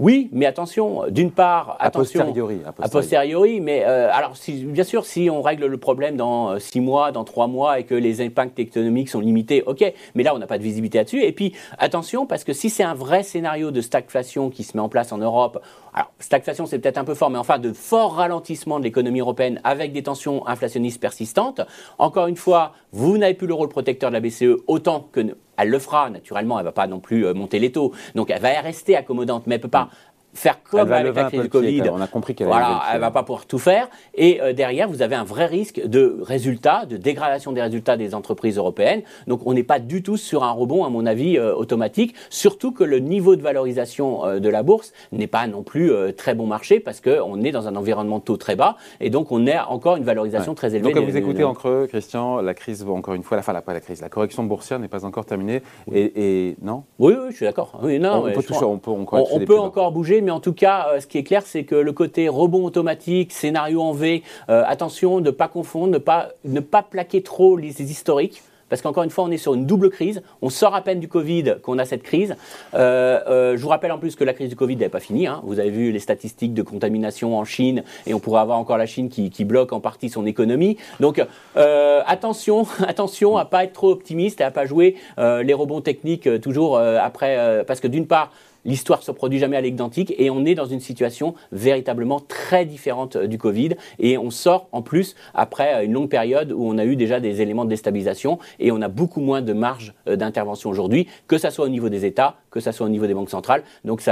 Oui, 0.00 0.30
mais 0.32 0.46
attention, 0.46 1.02
d'une 1.10 1.30
part, 1.30 1.76
A 1.78 1.84
attention. 1.88 2.20
posteriori, 2.20 2.60
a 2.64 2.72
posteriori. 2.72 2.90
posteriori, 2.90 3.60
mais 3.60 3.84
euh, 3.84 4.08
alors 4.10 4.34
si, 4.34 4.64
bien 4.64 4.82
sûr, 4.82 5.04
si 5.04 5.28
on 5.28 5.42
règle 5.42 5.66
le 5.66 5.76
problème 5.76 6.16
dans 6.16 6.52
euh, 6.52 6.58
six 6.58 6.80
mois, 6.80 7.12
dans 7.12 7.22
trois 7.24 7.48
mois 7.48 7.78
et 7.78 7.84
que 7.84 7.94
les 7.94 8.22
impacts 8.22 8.58
économiques 8.58 9.10
sont 9.10 9.20
limités, 9.20 9.62
ok. 9.66 9.92
Mais 10.14 10.22
là, 10.22 10.34
on 10.34 10.38
n'a 10.38 10.46
pas 10.46 10.56
de 10.56 10.62
visibilité 10.62 10.96
là-dessus. 10.96 11.22
Et 11.22 11.32
puis, 11.32 11.52
attention, 11.78 12.24
parce 12.24 12.44
que 12.44 12.54
si 12.54 12.70
c'est 12.70 12.82
un 12.82 12.94
vrai 12.94 13.22
scénario 13.22 13.70
de 13.72 13.82
stagflation 13.82 14.48
qui 14.48 14.62
se 14.64 14.74
met 14.74 14.82
en 14.82 14.88
place 14.88 15.12
en 15.12 15.18
Europe, 15.18 15.62
alors 15.92 16.10
stagflation 16.18 16.64
c'est 16.64 16.78
peut-être 16.78 16.96
un 16.98 17.04
peu 17.04 17.14
fort, 17.14 17.28
mais 17.28 17.38
enfin 17.38 17.58
de 17.58 17.72
fort 17.74 18.14
ralentissement 18.14 18.78
de 18.78 18.84
l'économie 18.84 19.20
européenne 19.20 19.60
avec 19.64 19.92
des 19.92 20.02
tensions 20.02 20.46
inflationnistes 20.48 21.00
persistantes. 21.00 21.60
Encore 21.98 22.26
une 22.26 22.36
fois, 22.36 22.72
vous 22.92 23.18
n'avez 23.18 23.34
plus 23.34 23.46
le 23.48 23.54
rôle 23.54 23.68
protecteur 23.68 24.08
de 24.10 24.14
la 24.14 24.20
BCE 24.20 24.62
autant 24.66 25.08
que 25.12 25.20
ne- 25.20 25.34
elle 25.60 25.70
le 25.70 25.78
fera. 25.78 26.10
Naturellement, 26.10 26.58
elle 26.58 26.64
va 26.64 26.72
pas 26.72 26.86
non 26.86 27.00
plus 27.00 27.26
euh, 27.26 27.34
monter 27.34 27.58
les 27.58 27.72
taux, 27.72 27.92
donc 28.14 28.30
elle 28.30 28.40
va 28.40 28.60
rester 28.60 28.96
accommodante, 28.96 29.46
mais 29.46 29.56
elle 29.56 29.60
peut 29.60 29.68
pas 29.68 29.90
faire 30.34 30.62
comme 30.62 30.80
Elle 30.80 30.88
va 30.88 30.96
avec 30.96 31.14
la 31.14 31.24
crise 31.24 31.40
du 31.42 31.48
Covid. 31.48 31.82
On 31.90 32.00
a 32.00 32.06
compris 32.06 32.34
qu'elle 32.34 32.46
Voilà, 32.46 32.82
elle 32.92 33.00
va 33.00 33.10
pas 33.10 33.22
pouvoir 33.22 33.46
tout 33.46 33.58
faire. 33.58 33.88
Et 34.14 34.40
euh, 34.40 34.52
derrière, 34.52 34.88
vous 34.88 35.02
avez 35.02 35.16
un 35.16 35.24
vrai 35.24 35.46
risque 35.46 35.80
de 35.84 36.18
résultats, 36.22 36.86
de 36.86 36.96
dégradation 36.96 37.52
des 37.52 37.62
résultats 37.62 37.96
des 37.96 38.14
entreprises 38.14 38.56
européennes. 38.56 39.02
Donc, 39.26 39.40
on 39.46 39.54
n'est 39.54 39.62
pas 39.62 39.78
du 39.78 40.02
tout 40.02 40.16
sur 40.16 40.44
un 40.44 40.52
rebond, 40.52 40.84
à 40.84 40.88
mon 40.88 41.06
avis, 41.06 41.36
euh, 41.36 41.54
automatique. 41.54 42.14
Surtout 42.30 42.72
que 42.72 42.84
le 42.84 42.98
niveau 42.98 43.36
de 43.36 43.42
valorisation 43.42 44.24
euh, 44.24 44.38
de 44.38 44.48
la 44.48 44.62
bourse 44.62 44.92
n'est 45.12 45.26
pas 45.26 45.46
non 45.46 45.62
plus 45.62 45.92
très 46.16 46.34
bon 46.34 46.46
marché 46.46 46.80
parce 46.80 47.00
qu'on 47.00 47.42
est 47.42 47.50
dans 47.50 47.68
un 47.68 47.76
environnement 47.76 48.18
de 48.18 48.24
taux 48.24 48.36
très 48.36 48.56
bas 48.56 48.76
et 49.00 49.10
donc 49.10 49.32
on 49.32 49.46
a 49.46 49.66
encore 49.68 49.96
une 49.96 50.04
valorisation 50.04 50.40
Ouais. 50.50 50.54
très 50.54 50.74
élevée. 50.74 50.92
Donc, 50.92 50.94
comme 50.94 51.10
vous 51.10 51.16
écoutez 51.16 51.44
en 51.44 51.54
creux, 51.54 51.86
Christian, 51.88 52.40
la 52.40 52.54
crise, 52.54 52.84
va 52.84 52.92
encore 52.92 53.14
une 53.14 53.22
fois, 53.22 53.36
la 53.36 53.42
fin, 53.42 53.52
la, 53.52 53.62
pas 53.62 53.72
la 53.72 53.80
crise, 53.80 54.00
la 54.00 54.08
correction 54.08 54.44
boursière 54.44 54.78
n'est 54.78 54.88
pas 54.88 55.04
encore 55.04 55.24
terminée. 55.24 55.62
Et, 55.92 56.48
et- 56.48 56.56
non? 56.62 56.84
Oui, 56.98 57.14
oui, 57.18 57.28
je 57.30 57.36
suis 57.36 57.46
d'accord. 57.46 57.78
Oui, 57.82 58.00
on, 58.04 58.22
peut 58.32 58.42
toucher, 58.42 58.64
on 58.64 58.78
peut, 58.78 58.90
on, 58.90 59.04
peut 59.04 59.58
encore 59.58 59.92
bouger, 59.92 60.19
mais 60.20 60.30
en 60.30 60.40
tout 60.40 60.52
cas, 60.52 60.88
euh, 60.88 61.00
ce 61.00 61.06
qui 61.06 61.18
est 61.18 61.22
clair, 61.22 61.42
c'est 61.44 61.64
que 61.64 61.74
le 61.74 61.92
côté 61.92 62.28
rebond 62.28 62.64
automatique, 62.64 63.32
scénario 63.32 63.82
en 63.82 63.92
V, 63.92 64.22
euh, 64.48 64.62
attention 64.66 65.20
ne 65.20 65.30
pas 65.30 65.48
confondre, 65.48 65.92
ne 65.92 65.98
pas, 65.98 66.28
ne 66.44 66.60
pas 66.60 66.82
plaquer 66.82 67.22
trop 67.22 67.56
les, 67.56 67.80
historiques. 67.80 68.42
Parce 68.68 68.82
qu'encore 68.82 69.02
une 69.02 69.10
fois, 69.10 69.24
on 69.24 69.30
est 69.32 69.36
sur 69.36 69.54
une 69.54 69.66
double 69.66 69.90
crise. 69.90 70.22
On 70.42 70.48
sort 70.48 70.76
à 70.76 70.82
peine 70.82 71.00
du 71.00 71.08
Covid 71.08 71.56
qu'on 71.60 71.78
a 71.78 71.84
cette 71.84 72.04
crise. 72.04 72.36
Euh, 72.74 73.56
je 73.56 73.60
vous 73.60 73.68
rappelle 73.68 73.90
en 73.90 73.98
plus 73.98 74.14
que 74.14 74.22
la 74.22 74.32
crise 74.32 74.48
du 74.48 74.54
Covid 74.54 74.76
n'est 74.76 74.88
pas 74.88 75.00
finie. 75.00 75.26
hein. 75.26 75.40
Vous 75.42 75.58
avez 75.58 75.70
vu 75.70 75.90
les 75.90 75.98
statistiques 75.98 76.54
de 76.54 76.62
contamination 76.62 77.36
en 77.36 77.44
Chine 77.44 77.82
et 78.06 78.14
on 78.14 78.20
pourrait 78.20 78.42
avoir 78.42 78.58
encore 78.58 78.78
la 78.78 78.86
Chine 78.86 79.08
qui, 79.08 79.44
bloque 79.44 79.72
en 79.72 79.80
partie 79.80 80.08
son 80.08 80.24
économie. 80.24 80.76
Donc 81.00 81.20
attention, 81.56 82.64
attention 82.86 83.36
à 83.36 83.44
pas 83.44 83.64
être 83.64 83.72
trop 83.72 83.90
optimiste 83.90 84.40
et 84.40 84.44
à 84.44 84.52
pas 84.52 84.66
jouer 84.66 84.94
les 85.18 85.54
rebonds 85.54 85.80
techniques 85.80 86.40
toujours 86.40 86.78
après, 86.78 87.64
parce 87.66 87.80
que 87.80 87.88
d'une 87.88 88.06
part, 88.06 88.30
L'histoire 88.64 89.02
se 89.02 89.10
produit 89.10 89.38
jamais 89.38 89.56
à 89.56 89.60
l'identique 89.60 90.14
et 90.18 90.30
on 90.30 90.44
est 90.44 90.54
dans 90.54 90.66
une 90.66 90.80
situation 90.80 91.34
véritablement 91.52 92.20
très 92.20 92.64
différente 92.64 93.16
euh, 93.16 93.26
du 93.26 93.38
Covid 93.38 93.70
et 93.98 94.18
on 94.18 94.30
sort 94.30 94.68
en 94.72 94.82
plus 94.82 95.14
après 95.34 95.74
euh, 95.74 95.84
une 95.84 95.92
longue 95.92 96.08
période 96.08 96.52
où 96.52 96.64
on 96.64 96.78
a 96.78 96.84
eu 96.84 96.96
déjà 96.96 97.20
des 97.20 97.40
éléments 97.40 97.64
de 97.64 97.70
déstabilisation 97.70 98.38
et 98.58 98.70
on 98.72 98.82
a 98.82 98.88
beaucoup 98.88 99.20
moins 99.20 99.42
de 99.42 99.52
marge 99.52 99.94
euh, 100.08 100.16
d'intervention 100.16 100.70
aujourd'hui, 100.70 101.06
que 101.26 101.38
ça 101.38 101.50
soit 101.50 101.64
au 101.64 101.68
niveau 101.68 101.88
des 101.88 102.04
États, 102.04 102.36
que 102.50 102.60
ça 102.60 102.72
soit 102.72 102.86
au 102.86 102.90
niveau 102.90 103.06
des 103.06 103.14
banques 103.14 103.30
centrales. 103.30 103.62
Donc 103.84 104.02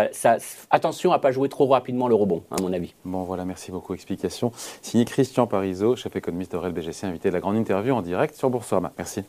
attention 0.71 1.13
à 1.13 1.19
pas 1.19 1.31
jouer 1.31 1.49
trop 1.49 1.67
rapidement 1.67 2.09
le 2.09 2.15
rebond, 2.15 2.43
à 2.51 2.61
mon 2.63 2.73
avis. 2.73 2.95
Bon, 3.05 3.25
voilà, 3.25 3.45
merci 3.45 3.71
beaucoup. 3.71 3.95
Explication. 3.95 4.53
Signé 4.83 5.05
Christian 5.05 5.47
Parizeau, 5.47 5.97
chef 5.97 6.15
économiste 6.17 6.53
de 6.53 6.57
REL 6.57 6.73
BGC, 6.73 7.07
invité 7.07 7.29
de 7.29 7.35
la 7.35 7.41
grande 7.41 7.57
interview 7.57 7.95
en 7.95 8.03
direct 8.03 8.35
sur 8.35 8.51
Boursorama. 8.51 8.93
Merci. 8.97 9.23